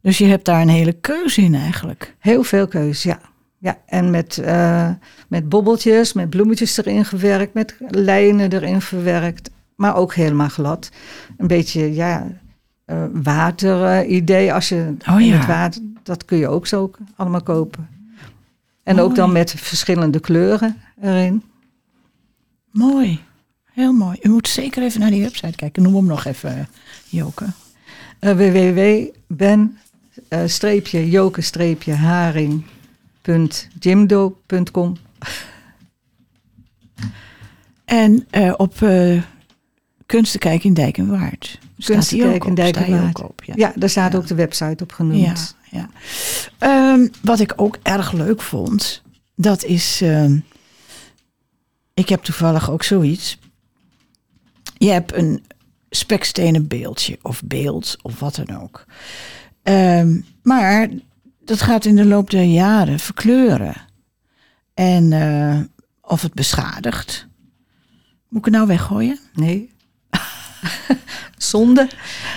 Dus 0.01 0.17
je 0.17 0.25
hebt 0.25 0.45
daar 0.45 0.61
een 0.61 0.69
hele 0.69 0.93
keuze 0.93 1.41
in 1.41 1.55
eigenlijk. 1.55 2.15
heel 2.19 2.43
veel 2.43 2.67
keus, 2.67 3.03
ja. 3.03 3.19
Ja 3.61 3.77
en 3.85 4.09
met, 4.09 4.37
eh, 4.37 4.89
met 5.27 5.49
bobbeltjes, 5.49 6.13
met 6.13 6.29
bloemetjes 6.29 6.77
erin 6.77 7.05
gewerkt, 7.05 7.53
met 7.53 7.75
lijnen 7.89 8.51
erin 8.53 8.81
verwerkt. 8.81 9.49
Maar 9.75 9.95
ook 9.95 10.13
helemaal 10.13 10.49
glad. 10.49 10.89
Een 11.37 11.47
beetje, 11.47 11.93
ja, 11.93 12.27
eh 12.85 13.05
water-idee. 13.13 14.53
Als 14.53 14.69
je 14.69 14.95
Oh 15.09 15.21
ja. 15.21 15.37
het 15.37 15.45
water, 15.45 15.81
dat 16.03 16.25
kun 16.25 16.37
je 16.37 16.47
ook 16.47 16.67
zo 16.67 16.91
allemaal 17.15 17.43
kopen. 17.43 17.89
En 18.83 18.99
ook 18.99 19.15
dan 19.15 19.31
met 19.31 19.51
verschillende 19.51 20.19
kleuren 20.19 20.77
erin. 21.01 21.43
Mooi, 22.71 23.19
heel 23.73 23.93
mooi. 23.93 24.17
U 24.21 24.29
moet 24.29 24.47
zeker 24.47 24.83
even 24.83 24.99
naar 24.99 25.09
die 25.09 25.21
website 25.21 25.55
kijken. 25.55 25.83
Noem 25.83 25.95
hem 25.95 26.05
nog 26.05 26.25
even, 26.25 26.57
eh, 26.57 26.65
Joke. 27.09 27.45
Uh, 28.19 28.35
www.ben-haring.jimdo.com 33.21 34.97
En 37.85 38.27
eh, 38.29 38.53
op 38.57 38.75
Kunstenkijk 40.05 40.63
in 40.63 40.73
Dijk 40.73 40.97
en 40.97 41.07
Waard. 41.07 41.59
Staat 41.77 42.13
ook 42.21 42.45
in 42.45 42.55
Dijk 42.55 42.75
en 42.75 42.91
Waard. 43.01 43.21
op, 43.21 43.43
ja. 43.43 43.53
Ja, 43.57 43.73
daar 43.75 43.89
staat 43.89 44.11
Ja. 44.11 44.17
ook 44.17 44.27
de 44.27 44.35
website 44.35 44.83
op 44.83 44.91
genoemd. 44.91 45.55
ja. 45.71 45.89
Ehm, 46.57 47.07
wat 47.21 47.39
ik 47.39 47.53
ook 47.55 47.77
erg 47.83 48.11
leuk 48.11 48.41
vond, 48.41 49.01
dat 49.35 49.63
is. 49.63 50.01
ehm, 50.01 50.39
ik 51.93 52.09
heb 52.09 52.21
toevallig 52.23 52.71
ook 52.71 52.83
zoiets. 52.83 53.39
Je 54.77 54.89
hebt 54.89 55.13
een 55.15 55.43
spekstenen 55.89 56.67
beeldje 56.67 57.19
of 57.21 57.41
beeld 57.45 57.97
of 58.01 58.19
wat 58.19 58.35
dan 58.35 58.61
ook. 58.61 58.85
Ehm, 59.63 60.19
maar 60.43 60.89
dat 61.45 61.61
gaat 61.61 61.85
in 61.85 61.95
de 61.95 62.05
loop 62.05 62.29
der 62.29 62.43
jaren 62.43 62.99
verkleuren. 62.99 63.75
En 64.73 65.13
eh, 65.13 65.59
of 66.01 66.21
het 66.21 66.33
beschadigt. 66.33 67.27
Moet 68.27 68.39
ik 68.39 68.45
het 68.45 68.53
nou 68.53 68.67
weggooien? 68.67 69.19
Nee. 69.33 69.69
Zonde. 71.37 71.89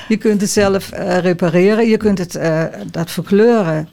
Je 0.09 0.17
kunt 0.17 0.41
het 0.41 0.51
zelf 0.51 0.91
eh, 0.91 1.19
repareren. 1.19 1.89
Je 1.89 1.97
kunt 1.97 2.19
het, 2.19 2.35
eh, 2.35 2.65
dat 2.91 3.11
verkleuren. 3.11 3.89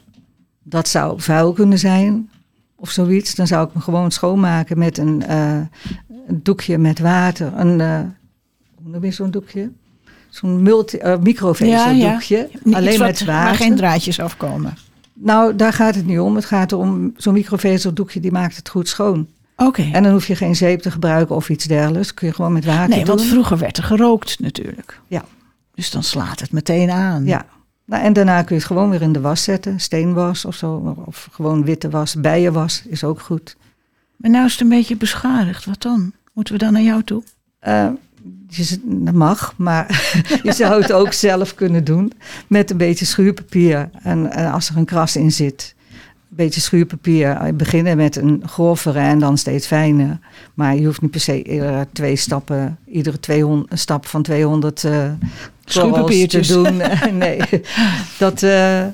Dat 0.62 0.88
zou 0.88 1.20
vuil 1.20 1.52
kunnen 1.52 1.78
zijn. 1.78 2.30
Of 2.76 2.90
zoiets. 2.90 3.34
Dan 3.34 3.46
zou 3.46 3.66
ik 3.66 3.72
hem 3.72 3.82
gewoon 3.82 4.10
schoonmaken 4.10 4.78
met 4.78 4.98
een, 4.98 5.30
een 5.30 6.40
doekje 6.42 6.78
met 6.78 6.98
water. 6.98 7.52
Een, 7.56 7.80
hoe 8.74 8.90
noem 8.90 9.04
je 9.04 9.10
zo'n 9.10 9.30
doekje? 9.30 9.70
Zo'n 10.28 10.62
microvezeldoekje. 11.22 12.50
Alleen 12.72 13.00
met 13.00 13.24
Waar 13.24 13.44
water. 13.44 13.56
geen 13.56 13.76
draadjes 13.76 14.20
afkomen. 14.20 14.74
Nou, 15.22 15.56
daar 15.56 15.72
gaat 15.72 15.94
het 15.94 16.06
niet 16.06 16.18
om. 16.18 16.34
Het 16.34 16.44
gaat 16.44 16.72
erom, 16.72 17.12
zo'n 17.16 17.32
microvezeldoekje 17.32 18.20
die 18.20 18.32
maakt 18.32 18.56
het 18.56 18.68
goed 18.68 18.88
schoon. 18.88 19.28
Oké. 19.56 19.88
En 19.92 20.02
dan 20.02 20.12
hoef 20.12 20.26
je 20.26 20.36
geen 20.36 20.56
zeep 20.56 20.80
te 20.80 20.90
gebruiken 20.90 21.34
of 21.36 21.48
iets 21.48 21.64
dergelijks. 21.64 22.14
Kun 22.14 22.26
je 22.28 22.34
gewoon 22.34 22.52
met 22.52 22.64
water 22.64 22.88
Nee, 22.88 22.98
doen. 22.98 23.06
want 23.16 23.22
vroeger 23.22 23.58
werd 23.58 23.76
er 23.76 23.84
gerookt 23.84 24.40
natuurlijk. 24.40 25.00
Ja. 25.06 25.24
Dus 25.74 25.90
dan 25.90 26.02
slaat 26.02 26.40
het 26.40 26.52
meteen 26.52 26.90
aan. 26.90 27.24
Ja. 27.24 27.44
Nou, 27.84 28.02
en 28.04 28.12
daarna 28.12 28.42
kun 28.42 28.54
je 28.54 28.60
het 28.60 28.64
gewoon 28.70 28.90
weer 28.90 29.02
in 29.02 29.12
de 29.12 29.20
was 29.20 29.42
zetten. 29.42 29.80
Steenwas 29.80 30.44
of 30.44 30.54
zo. 30.54 30.96
Of 31.06 31.28
gewoon 31.32 31.64
witte 31.64 31.90
was. 31.90 32.14
Bijenwas 32.14 32.82
is 32.86 33.04
ook 33.04 33.20
goed. 33.20 33.56
Maar 34.16 34.30
nou 34.30 34.44
is 34.44 34.52
het 34.52 34.60
een 34.60 34.68
beetje 34.68 34.96
beschadigd. 34.96 35.64
Wat 35.64 35.82
dan? 35.82 36.12
Moeten 36.32 36.54
we 36.54 36.60
dan 36.60 36.72
naar 36.72 36.82
jou 36.82 37.02
toe? 37.04 37.22
Eh, 37.58 37.88
je, 38.48 38.80
dat 38.84 39.14
mag, 39.14 39.54
maar 39.56 40.14
je 40.42 40.52
zou 40.52 40.82
het 40.82 40.92
ook 40.92 41.12
zelf 41.12 41.54
kunnen 41.54 41.84
doen. 41.84 42.12
Met 42.46 42.70
een 42.70 42.76
beetje 42.76 43.04
schuurpapier. 43.04 43.90
En, 44.02 44.32
en 44.32 44.52
als 44.52 44.68
er 44.68 44.76
een 44.76 44.84
kras 44.84 45.16
in 45.16 45.32
zit. 45.32 45.74
Een 46.30 46.36
beetje 46.36 46.60
schuurpapier. 46.60 47.30
Eh, 47.30 47.52
Beginnen 47.54 47.96
met 47.96 48.16
een 48.16 48.42
grovere 48.46 48.98
en 48.98 49.18
dan 49.18 49.38
steeds 49.38 49.66
fijner. 49.66 50.18
Maar 50.54 50.76
je 50.76 50.84
hoeft 50.86 51.00
niet 51.00 51.10
per 51.10 51.20
se 51.20 51.42
iedere 51.42 51.86
twee 51.92 52.16
stappen, 52.16 52.78
iedere 52.86 53.20
200, 53.20 53.72
een 53.72 53.78
stap 53.78 54.06
van 54.06 54.22
200 54.22 54.84
eh 54.84 55.10
korrels 55.72 56.26
te 56.26 56.46
doen. 56.46 56.76
nee, 57.18 57.40
dat, 58.18 58.42
eh, 58.42 58.84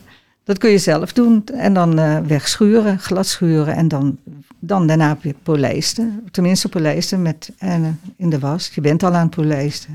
dat 0.49 0.59
kun 0.59 0.71
je 0.71 0.79
zelf 0.79 1.13
doen. 1.13 1.45
En 1.47 1.75
dan 1.75 1.99
eh, 1.99 2.19
wegschuren, 2.19 2.99
glad 2.99 3.27
schuren 3.27 3.75
en 3.75 3.89
dan, 3.89 4.19
dan 4.59 4.87
daarna 4.87 5.19
weer 5.21 5.35
polijsten. 5.43 6.29
Tenminste 6.31 6.69
polijsten 6.69 7.23
met, 7.23 7.51
en, 7.59 7.85
eh, 7.85 7.91
in 8.17 8.31
de 8.31 8.39
was. 8.39 8.71
Je 8.75 8.81
bent 8.81 9.03
al 9.03 9.15
aan 9.15 9.27
het 9.27 9.35
polijsten. 9.35 9.95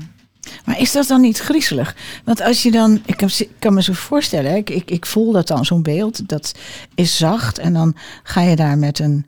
Maar 0.64 0.80
is 0.80 0.92
dat 0.92 1.06
dan 1.06 1.20
niet 1.20 1.38
griezelig? 1.38 1.96
Want 2.24 2.40
als 2.40 2.62
je 2.62 2.70
dan, 2.70 3.02
ik 3.06 3.16
kan, 3.16 3.28
ik 3.38 3.50
kan 3.58 3.74
me 3.74 3.82
zo 3.82 3.92
voorstellen, 3.92 4.50
hè, 4.50 4.56
ik, 4.56 4.70
ik, 4.70 4.90
ik 4.90 5.06
voel 5.06 5.32
dat 5.32 5.46
dan, 5.46 5.64
zo'n 5.64 5.82
beeld, 5.82 6.28
dat 6.28 6.54
is 6.94 7.16
zacht. 7.16 7.58
En 7.58 7.72
dan 7.72 7.94
ga 8.22 8.40
je 8.40 8.56
daar 8.56 8.78
met 8.78 8.98
een 8.98 9.26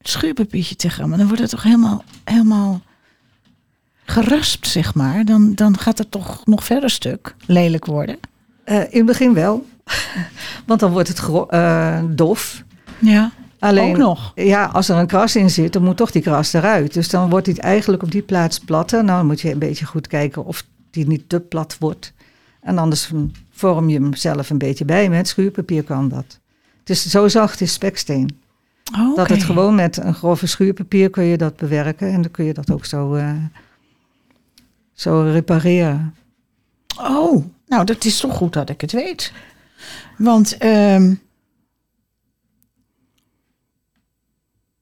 schuurpapiertje 0.00 0.76
tegen, 0.76 1.08
maar 1.08 1.18
dan 1.18 1.26
wordt 1.26 1.42
het 1.42 1.50
toch 1.50 1.62
helemaal, 1.62 2.04
helemaal 2.24 2.80
geraspt, 4.04 4.68
zeg 4.68 4.94
maar. 4.94 5.24
Dan, 5.24 5.54
dan 5.54 5.78
gaat 5.78 5.98
het 5.98 6.10
toch 6.10 6.46
nog 6.46 6.64
verder 6.64 6.90
stuk 6.90 7.34
lelijk 7.46 7.86
worden. 7.86 8.18
Eh, 8.64 8.80
in 8.80 8.96
het 8.96 9.06
begin 9.06 9.34
wel. 9.34 9.66
Want 10.66 10.80
dan 10.80 10.92
wordt 10.92 11.08
het 11.08 11.48
eh, 11.48 12.02
dof. 12.08 12.62
Ja, 12.98 13.32
Alleen, 13.60 13.90
ook 13.90 13.96
nog. 13.96 14.32
Ja, 14.34 14.64
als 14.64 14.88
er 14.88 14.96
een 14.96 15.06
kras 15.06 15.36
in 15.36 15.50
zit, 15.50 15.72
dan 15.72 15.82
moet 15.82 15.96
toch 15.96 16.10
die 16.10 16.22
kras 16.22 16.52
eruit. 16.52 16.94
Dus 16.94 17.08
dan 17.08 17.30
wordt 17.30 17.46
die 17.46 17.60
eigenlijk 17.60 18.02
op 18.02 18.10
die 18.10 18.22
plaats 18.22 18.58
platter. 18.58 19.04
Nou, 19.04 19.18
dan 19.18 19.26
moet 19.26 19.40
je 19.40 19.52
een 19.52 19.58
beetje 19.58 19.84
goed 19.84 20.06
kijken 20.06 20.44
of 20.44 20.64
die 20.90 21.06
niet 21.06 21.28
te 21.28 21.40
plat 21.40 21.76
wordt. 21.78 22.12
En 22.60 22.78
anders 22.78 23.10
vorm 23.50 23.88
je 23.88 24.00
hem 24.00 24.14
zelf 24.14 24.50
een 24.50 24.58
beetje 24.58 24.84
bij. 24.84 25.08
Met 25.08 25.28
schuurpapier 25.28 25.84
kan 25.84 26.08
dat. 26.08 26.38
Het 26.78 26.90
is 26.90 27.06
zo 27.06 27.28
zacht 27.28 27.60
is 27.60 27.72
speksteen. 27.72 28.38
Oh, 28.98 29.16
Dat 29.16 29.28
het 29.28 29.42
gewoon 29.42 29.74
met 29.74 29.96
een 29.96 30.14
grove 30.14 30.46
schuurpapier 30.46 31.10
kun 31.10 31.24
je 31.24 31.36
dat 31.36 31.56
bewerken. 31.56 32.08
En 32.12 32.22
dan 32.22 32.30
kun 32.30 32.44
je 32.44 32.54
dat 32.54 32.70
ook 32.70 32.84
zo, 32.84 33.14
eh, 33.14 33.32
zo 34.92 35.20
repareren. 35.20 36.14
Oh, 37.00 37.44
nou, 37.66 37.84
dat 37.84 38.04
is 38.04 38.20
toch 38.20 38.36
goed 38.36 38.52
dat 38.52 38.70
ik 38.70 38.80
het 38.80 38.92
weet. 38.92 39.32
Want, 40.16 40.56
ehm 40.56 41.14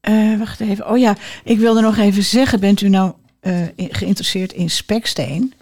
eh, 0.01 0.39
wacht 0.39 0.61
even. 0.61 0.91
Oh 0.91 0.99
ja, 0.99 1.17
ik 1.45 1.59
wilde 1.59 1.81
nog 1.81 1.97
even 1.97 2.23
zeggen, 2.23 2.61
bent 2.61 2.81
u 2.81 2.89
nou 2.89 3.13
eh, 3.41 3.67
geïnteresseerd 3.77 4.53
in 4.53 4.71
speksteen? 4.71 5.55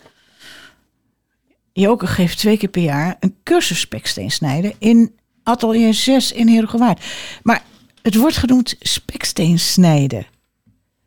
Joke 1.72 2.06
geeft 2.06 2.38
twee 2.38 2.56
keer 2.56 2.68
per 2.68 2.82
jaar 2.82 3.16
een 3.20 3.36
cursus 3.42 3.80
speksteen 3.80 4.30
snijden 4.30 4.74
in 4.78 5.14
atelier 5.42 5.94
6 5.94 6.32
in 6.32 6.48
Heerhugowaard. 6.48 7.04
Maar 7.42 7.62
het 8.02 8.14
wordt 8.14 8.36
genoemd 8.36 8.76
speksteen 8.78 9.58
snijden. 9.58 10.26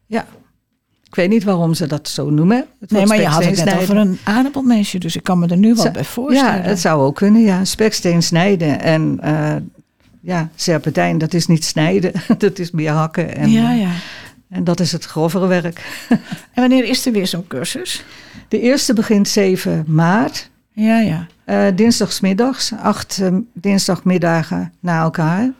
Ja. 0.05 0.27
Ik 1.09 1.15
weet 1.15 1.29
niet 1.29 1.43
waarom 1.43 1.73
ze 1.73 1.87
dat 1.87 2.07
zo 2.07 2.29
noemen. 2.29 2.65
Het 2.79 2.91
Nee, 2.91 3.05
maar 3.05 3.19
je 3.19 3.25
had 3.27 3.43
het 3.43 3.45
net 3.45 3.57
speksteen 3.57 3.81
over 3.81 3.93
snijden. 3.95 4.11
een 4.11 4.33
aardappelmesje, 4.35 4.97
dus 4.99 5.15
ik 5.15 5.23
kan 5.23 5.39
me 5.39 5.47
er 5.47 5.57
nu 5.57 5.73
wel 5.73 5.83
Zo- 5.85 5.91
bij 5.91 6.03
voorstellen. 6.03 6.55
Ja, 6.55 6.61
het 6.61 6.79
zou 6.79 7.01
ook 7.01 7.15
kunnen, 7.15 7.41
ja. 7.41 7.65
Speksteen 7.65 8.23
snijden. 8.23 8.79
En 8.81 9.17
eh, 9.21 9.55
ja, 10.21 10.49
serpentijn, 10.55 11.17
dat 11.17 11.33
is 11.33 11.47
niet 11.47 11.63
snijden. 11.65 12.11
dat 12.37 12.59
is 12.59 12.71
meer 12.71 12.91
hakken. 12.91 13.35
En, 13.35 13.49
ja, 13.51 13.71
ja. 13.71 13.89
en 14.49 14.63
dat 14.63 14.79
is 14.79 14.91
het 14.91 15.05
grovere 15.05 15.47
werk. 15.47 15.81
En 16.53 16.61
wanneer 16.69 16.83
is 16.85 17.05
er 17.05 17.11
weer 17.11 17.27
zo'n 17.27 17.47
cursus? 17.47 18.03
De 18.47 18.59
eerste 18.61 18.93
begint 18.93 19.27
7 19.27 19.83
maart. 19.87 20.49
Ja, 20.73 20.99
ja. 20.99 21.27
eh 21.45 21.65
dinsdagsmiddags. 21.75 22.71
Acht 22.83 23.19
eh, 23.21 23.35
dinsdagmiddagen 23.53 24.73
na 24.79 25.01
elkaar. 25.01 25.51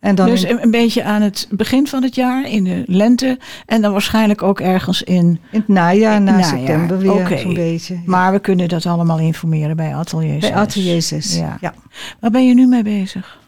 En 0.00 0.14
dan 0.14 0.26
dus 0.26 0.42
een, 0.42 0.62
een 0.62 0.70
beetje 0.70 1.04
aan 1.04 1.22
het 1.22 1.48
begin 1.50 1.86
van 1.86 2.02
het 2.02 2.14
jaar, 2.14 2.48
in 2.48 2.64
de 2.64 2.82
lente. 2.86 3.38
En 3.66 3.82
dan 3.82 3.92
waarschijnlijk 3.92 4.42
ook 4.42 4.60
ergens 4.60 5.02
in. 5.02 5.14
in 5.14 5.38
het 5.50 5.68
najaar, 5.68 6.20
na 6.20 6.30
najaar, 6.30 6.44
september 6.44 6.98
weer 6.98 7.12
oké. 7.12 7.38
zo'n 7.38 7.54
beetje. 7.54 8.00
Maar 8.06 8.32
we 8.32 8.38
kunnen 8.38 8.68
dat 8.68 8.86
allemaal 8.86 9.18
informeren 9.18 9.76
bij 9.76 9.94
Atelier 9.94 10.40
6. 10.40 10.50
Bij 10.50 10.58
Atelier 10.58 11.02
6. 11.02 11.36
Ja. 11.36 11.56
ja. 11.60 11.74
Waar 12.20 12.30
ben 12.30 12.46
je 12.46 12.54
nu 12.54 12.66
mee 12.66 12.82
bezig? 12.82 13.38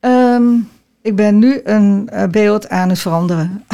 Ehm, 0.00 0.54
ik 1.02 1.16
ben 1.16 1.38
nu 1.38 1.60
een 1.64 2.08
eh, 2.08 2.28
beeld 2.28 2.68
aan 2.68 2.88
het 2.88 2.98
veranderen. 2.98 3.64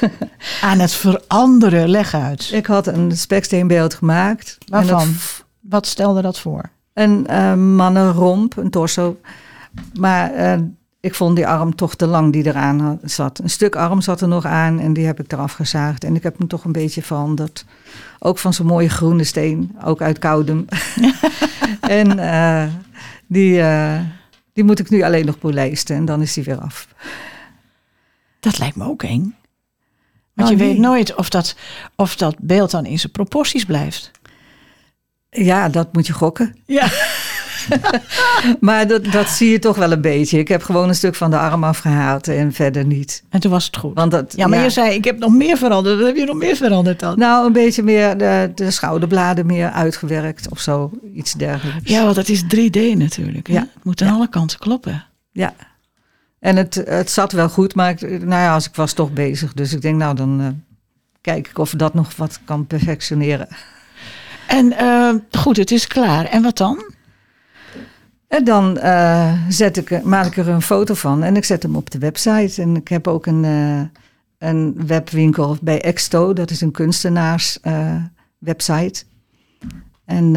Aan 0.62 0.78
het 0.78 0.92
veranderen, 0.92 1.88
leg 1.88 2.14
uit. 2.14 2.50
Ik 2.52 2.66
had 2.66 2.86
een 2.86 3.16
speksteenbeeld 3.16 3.94
gemaakt. 3.94 4.58
En 4.60 4.72
Waarvan? 4.72 5.06
dat 5.06 5.44
Wat 5.60 5.86
stelde 5.86 6.22
dat 6.22 6.38
voor? 6.38 6.70
Een 6.92 7.26
eh, 7.26 7.54
mannenromp, 7.54 8.56
een 8.56 8.70
torso. 8.70 9.16
Maar 9.98 10.32
eh, 10.34 10.58
ik 11.00 11.14
vond 11.14 11.36
die 11.36 11.46
arm 11.46 11.74
toch 11.74 11.94
te 11.94 12.06
lang 12.06 12.32
die 12.32 12.46
eraan 12.46 12.80
had- 12.80 12.98
zat. 13.02 13.38
Een 13.38 13.50
stuk 13.50 13.76
arm 13.76 14.00
zat 14.00 14.20
er 14.20 14.28
nog 14.28 14.44
aan 14.44 14.78
en 14.80 14.92
die 14.92 15.06
heb 15.06 15.20
ik 15.20 15.32
eraf 15.32 15.52
gezaagd. 15.52 16.04
En 16.04 16.16
ik 16.16 16.22
heb 16.22 16.38
hem 16.38 16.48
toch 16.48 16.64
een 16.64 16.72
beetje 16.72 17.02
veranderd. 17.02 17.64
Ook 18.18 18.38
van 18.38 18.54
zo'n 18.54 18.66
mooie 18.66 18.88
groene 18.88 19.24
steen, 19.24 19.76
ook 19.84 20.02
uit 20.02 20.18
Koudem. 20.18 20.64
en 21.80 22.18
eh, 22.18 22.66
die, 23.26 23.60
eh, 23.60 24.00
die 24.52 24.64
moet 24.64 24.78
ik 24.78 24.90
nu 24.90 25.02
alleen 25.02 25.26
nog 25.26 25.38
polijsten 25.38 25.96
en 25.96 26.04
dan 26.04 26.22
is 26.22 26.32
die 26.34 26.44
weer 26.44 26.60
af. 26.60 26.88
Dat 28.40 28.58
lijkt 28.58 28.76
me 28.76 28.84
ook 28.84 29.02
eng. 29.02 29.34
Want 30.34 30.50
Oh, 30.50 30.56
je 30.56 30.62
nee. 30.64 30.72
weet 30.72 30.82
nooit 30.82 31.14
of 31.14 31.28
dat, 31.28 31.56
of 31.94 32.16
dat 32.16 32.36
beeld 32.40 32.70
dan 32.70 32.86
in 32.86 32.98
zijn 32.98 33.12
proporties 33.12 33.64
blijft. 33.64 34.10
Ja, 35.30 35.68
dat 35.68 35.92
moet 35.92 36.06
je 36.06 36.12
gokken. 36.12 36.56
Ja. 36.66 36.88
Maar 38.60 38.86
dat, 38.86 39.04
dat 39.04 39.28
zie 39.28 39.50
je 39.50 39.58
toch 39.58 39.76
wel 39.76 39.92
een 39.92 40.00
beetje. 40.00 40.38
Ik 40.38 40.48
heb 40.48 40.62
gewoon 40.62 40.88
een 40.88 40.94
stuk 40.94 41.14
van 41.14 41.30
de 41.30 41.38
arm 41.38 41.64
afgehaald 41.64 42.28
en 42.28 42.52
verder 42.52 42.84
niet. 42.84 43.22
En 43.28 43.40
toen 43.40 43.50
was 43.50 43.66
het 43.66 43.76
goed. 43.76 43.94
Want 43.94 44.10
dat, 44.10 44.32
ja, 44.36 44.46
maar 44.46 44.62
je 44.62 44.70
zei, 44.70 44.94
ik 44.94 45.04
heb 45.04 45.18
nog 45.18 45.32
meer 45.32 45.56
veranderd. 45.56 45.98
Wat 45.98 46.06
heb 46.06 46.16
je 46.16 46.24
nog 46.24 46.36
meer 46.36 46.56
veranderd 46.56 47.00
dan? 47.00 47.18
Nou, 47.18 47.46
een 47.46 47.52
beetje 47.52 47.82
meer 47.82 48.18
de, 48.18 48.52
de 48.54 48.70
schouderbladen 48.70 49.46
meer 49.46 49.70
uitgewerkt 49.70 50.48
of 50.50 50.60
zo. 50.60 50.90
Iets 51.14 51.32
dergelijks. 51.32 51.90
Ja, 51.90 52.02
want 52.04 52.14
dat 52.14 52.28
is 52.28 52.42
3D 52.42 52.96
natuurlijk. 52.96 53.46
hè? 53.46 53.52
Ja. 53.52 53.60
Het 53.60 53.84
moet 53.84 54.02
aan 54.02 54.14
alle 54.14 54.28
kanten 54.28 54.58
kloppen. 54.58 55.04
Ja. 55.32 55.54
En 56.40 56.56
het, 56.56 56.74
het 56.84 57.10
zat 57.10 57.32
wel 57.32 57.48
goed, 57.48 57.74
maar 57.74 57.90
ik, 57.90 58.00
nou 58.00 58.42
ja, 58.42 58.54
als 58.54 58.68
ik 58.68 58.74
was 58.74 58.92
toch 58.92 59.12
bezig. 59.12 59.52
Dus 59.52 59.72
ik 59.72 59.82
denk, 59.82 59.96
nou, 59.96 60.14
dan 60.14 60.40
eh, 60.40 60.46
kijk 61.20 61.48
ik 61.48 61.58
of 61.58 61.70
dat 61.70 61.94
nog 61.94 62.16
wat 62.16 62.40
kan 62.44 62.66
perfectioneren. 62.66 63.48
En 64.46 64.72
eh, 64.72 65.14
goed, 65.30 65.56
het 65.56 65.70
is 65.70 65.86
klaar. 65.86 66.24
En 66.24 66.42
wat 66.42 66.56
dan? 66.56 66.84
En 68.28 68.44
dan 68.44 68.78
eh, 68.78 69.32
zet 69.48 69.76
ik, 69.76 70.04
maak 70.04 70.26
ik 70.26 70.36
er 70.36 70.48
een 70.48 70.62
foto 70.62 70.94
van 70.94 71.22
en 71.22 71.36
ik 71.36 71.44
zet 71.44 71.62
hem 71.62 71.76
op 71.76 71.90
de 71.90 71.98
website. 71.98 72.62
En 72.62 72.76
ik 72.76 72.88
heb 72.88 73.06
ook 73.08 73.26
een, 73.26 73.44
eh, 73.44 73.80
een 74.48 74.86
webwinkel 74.86 75.56
bij 75.60 75.80
Exto. 75.80 76.32
Dat 76.32 76.50
is 76.50 76.60
een 76.60 76.70
kunstenaars 76.70 77.60
eh, 77.60 77.94
website. 78.38 79.04
En 80.04 80.32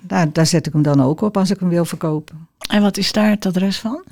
daar, 0.00 0.32
daar 0.32 0.46
zet 0.46 0.66
ik 0.66 0.72
hem 0.72 0.82
dan 0.82 1.02
ook 1.02 1.20
op 1.20 1.36
als 1.36 1.50
ik 1.50 1.60
hem 1.60 1.68
wil 1.68 1.84
verkopen. 1.84 2.48
En 2.70 2.82
wat 2.82 2.96
is 2.96 3.12
daar 3.12 3.30
het 3.30 3.46
adres 3.46 3.78
van? 3.78 4.02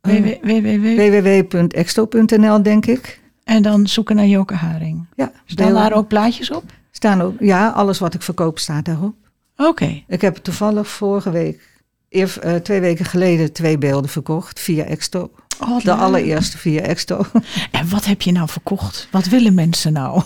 Www. 0.00 0.96
www.exto.nl, 0.96 2.62
denk 2.62 2.86
ik. 2.86 3.20
En 3.44 3.62
dan 3.62 3.86
zoeken 3.86 4.16
naar 4.16 4.26
Joke 4.26 4.54
Haring. 4.54 5.06
Ja, 5.14 5.32
Staan 5.44 5.74
daar 5.74 5.92
ook 5.92 6.08
plaatjes 6.08 6.50
op? 6.50 6.64
staan 6.90 7.20
ook, 7.20 7.34
ja, 7.40 7.68
alles 7.68 7.98
wat 7.98 8.14
ik 8.14 8.22
verkoop 8.22 8.58
staat 8.58 8.84
daarop. 8.84 9.14
Oké. 9.56 10.02
Ik 10.06 10.20
heb 10.20 10.36
toevallig 10.36 10.88
vorige 10.88 11.30
week, 11.30 11.77
eer, 12.08 12.38
eh, 12.40 12.54
twee 12.54 12.80
weken 12.80 13.04
geleden, 13.04 13.52
twee 13.52 13.78
beelden 13.78 14.10
verkocht 14.10 14.60
via 14.60 14.84
Exto. 14.84 15.30
Oh, 15.60 15.84
De 15.84 15.94
allereerste 15.94 16.58
via 16.58 16.80
Exto. 16.80 17.24
En 17.72 17.88
wat 17.88 18.04
heb 18.04 18.22
je 18.22 18.32
nou 18.32 18.48
verkocht? 18.48 19.08
Wat 19.10 19.26
willen 19.26 19.54
mensen 19.54 19.92
nou? 19.92 20.22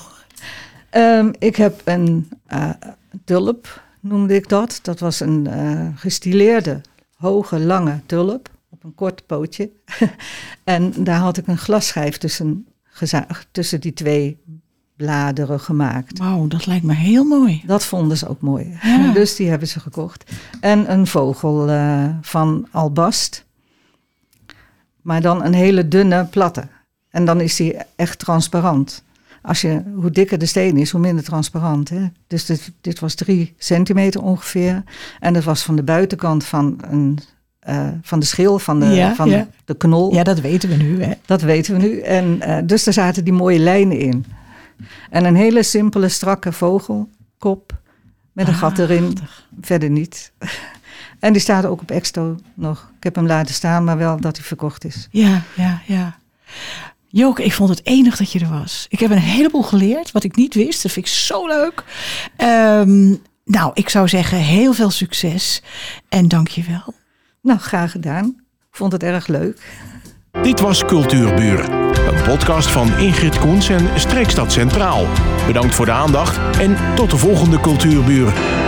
Ehm, 0.91 1.33
ik 1.39 1.57
heb 1.57 1.81
een 1.85 2.29
eh, 2.47 2.71
tulp, 3.25 3.83
noemde 4.01 4.35
ik 4.35 4.49
dat. 4.49 4.79
Dat 4.83 5.01
was 5.01 5.21
een 5.21 5.47
eh, 5.47 5.87
gestileerde, 5.95 6.81
hoge, 7.17 7.59
lange 7.61 8.01
tulp 8.07 8.49
op 8.71 8.85
een 8.85 8.95
kort 8.95 9.27
pootje. 9.27 9.71
en 10.65 10.93
daar 11.05 11.19
had 11.19 11.37
ik 11.37 11.47
een 11.47 11.59
glasschijf 11.59 12.19
tussen, 12.19 12.67
tussen 13.51 13.81
die 13.81 13.93
twee 13.93 14.39
bladeren 15.03 15.61
gemaakt. 15.61 16.19
Wauw, 16.19 16.47
dat 16.47 16.67
lijkt 16.67 16.85
me 16.85 16.95
heel 16.95 17.25
mooi. 17.25 17.63
Dat 17.67 17.85
vonden 17.85 18.17
ze 18.17 18.29
ook 18.29 18.41
mooi. 18.41 18.79
Ja. 18.83 19.13
Dus 19.23 19.37
die 19.37 19.49
hebben 19.49 19.69
ze 19.69 19.81
gekocht. 19.81 20.31
En 20.61 20.93
een 20.93 21.07
vogel 21.07 21.69
eh, 21.69 22.05
van 22.21 22.67
albast. 22.71 23.45
Maar 25.03 25.21
dan 25.21 25.45
een 25.45 25.55
hele 25.55 25.89
dunne 25.89 26.25
platte. 26.25 26.69
En 27.11 27.25
dan 27.25 27.41
is 27.41 27.57
die 27.57 27.77
echt 27.97 28.19
transparant. 28.19 29.03
Als 29.43 29.61
je, 29.61 29.83
hoe 29.95 30.11
dikker 30.11 30.39
de 30.39 30.47
steen 30.47 30.77
is, 30.77 30.91
hoe 30.91 31.01
minder 31.01 31.25
transparant. 31.25 31.89
Hè? 31.89 32.07
Dus 32.27 32.47
dit, 32.47 32.73
dit 32.81 33.01
was 33.01 33.15
drie 33.15 33.55
centimeter 33.59 34.23
ongeveer. 34.23 34.83
En 35.21 35.33
dat 35.33 35.45
was 35.45 35.63
van 35.63 35.77
de 35.77 35.83
buitenkant 35.83 36.45
van, 36.45 36.79
een, 36.91 37.19
eh, 37.59 37.89
van 38.03 38.21
de 38.21 38.27
schil, 38.27 38.59
van 38.59 38.81
de, 38.81 38.87
Ja, 38.87 39.15
van 39.15 39.29
ja. 39.29 39.47
de 39.65 39.75
knol. 39.75 40.15
Ja, 40.15 40.23
dat 40.23 40.41
weten 40.41 40.69
we 40.69 40.75
nu, 40.75 41.03
hè? 41.03 41.13
Dat 41.27 41.43
weten 41.43 41.75
we 41.75 41.81
nu. 41.87 42.01
En 42.01 42.41
eh, 42.41 42.59
dus 42.65 42.85
daar 42.85 42.95
zaten 42.95 43.25
die 43.25 43.33
mooie 43.33 43.59
lijnen 43.59 43.99
in. 43.99 44.25
En 45.11 45.25
een 45.25 45.37
hele 45.37 45.63
simpele, 45.63 46.09
strakke 46.09 46.53
vogelkop 46.53 47.81
met 48.33 48.49
een 48.49 48.55
gat 48.55 48.79
erin. 48.79 49.19
Verder 49.61 49.91
niet. 49.91 50.33
En 51.19 51.33
die 51.33 51.43
staat 51.43 51.65
ook 51.65 51.81
op 51.81 51.91
Exto 51.91 52.37
nog. 52.55 52.91
Ik 52.97 53.05
heb 53.05 53.15
hem 53.15 53.27
laten 53.27 53.55
staan, 53.55 53.85
maar 53.85 53.97
wel 53.97 54.21
dat 54.21 54.37
hij 54.37 54.47
verkocht 54.47 54.85
is. 54.85 55.09
Ja, 55.11 55.43
ja, 55.57 55.81
ja. 55.87 56.17
Joke, 57.09 57.45
ik 57.45 57.53
vond 57.53 57.69
het 57.71 57.87
enig 57.87 58.17
dat 58.17 58.33
je 58.33 58.41
er 58.41 58.49
was. 58.49 58.87
Ik 58.89 59.01
heb 59.01 59.11
een 59.11 59.19
heleboel 59.19 59.63
geleerd, 59.63 60.13
wat 60.13 60.25
ik 60.25 60.37
niet 60.37 60.55
wist. 60.55 60.83
Dat 60.83 60.93
vind 60.93 61.07
ik 61.07 61.13
zo 61.13 61.47
leuk. 61.47 61.85
Ehm, 62.37 63.15
nou, 63.45 63.71
ik 63.75 63.89
zou 63.89 64.09
zeggen, 64.09 64.39
heel 64.39 64.73
veel 64.73 64.91
succes. 64.91 65.63
En 66.09 66.29
dank 66.29 66.49
je 66.49 66.63
wel. 66.63 66.95
Nou, 67.43 67.59
graag 67.59 67.91
gedaan. 67.91 68.27
Ik 68.71 68.77
vond 68.79 68.93
het 68.93 69.03
erg 69.03 69.27
leuk. 69.27 69.63
Dit 70.43 70.61
was 70.61 70.85
Cultuurbuur, 70.85 71.92
podcast 72.23 72.71
van 72.71 72.99
Ingrid 72.99 73.39
Koens 73.39 73.69
en 73.69 73.89
Streekstad 73.95 74.53
Centraal. 74.53 75.07
Bedankt 75.47 75.75
voor 75.75 75.87
de 75.87 75.93
aandacht 75.93 76.59
en 76.59 76.77
tot 76.95 77.11
de 77.11 77.17
volgende 77.17 77.61
Cultuurbuur. 77.61 78.62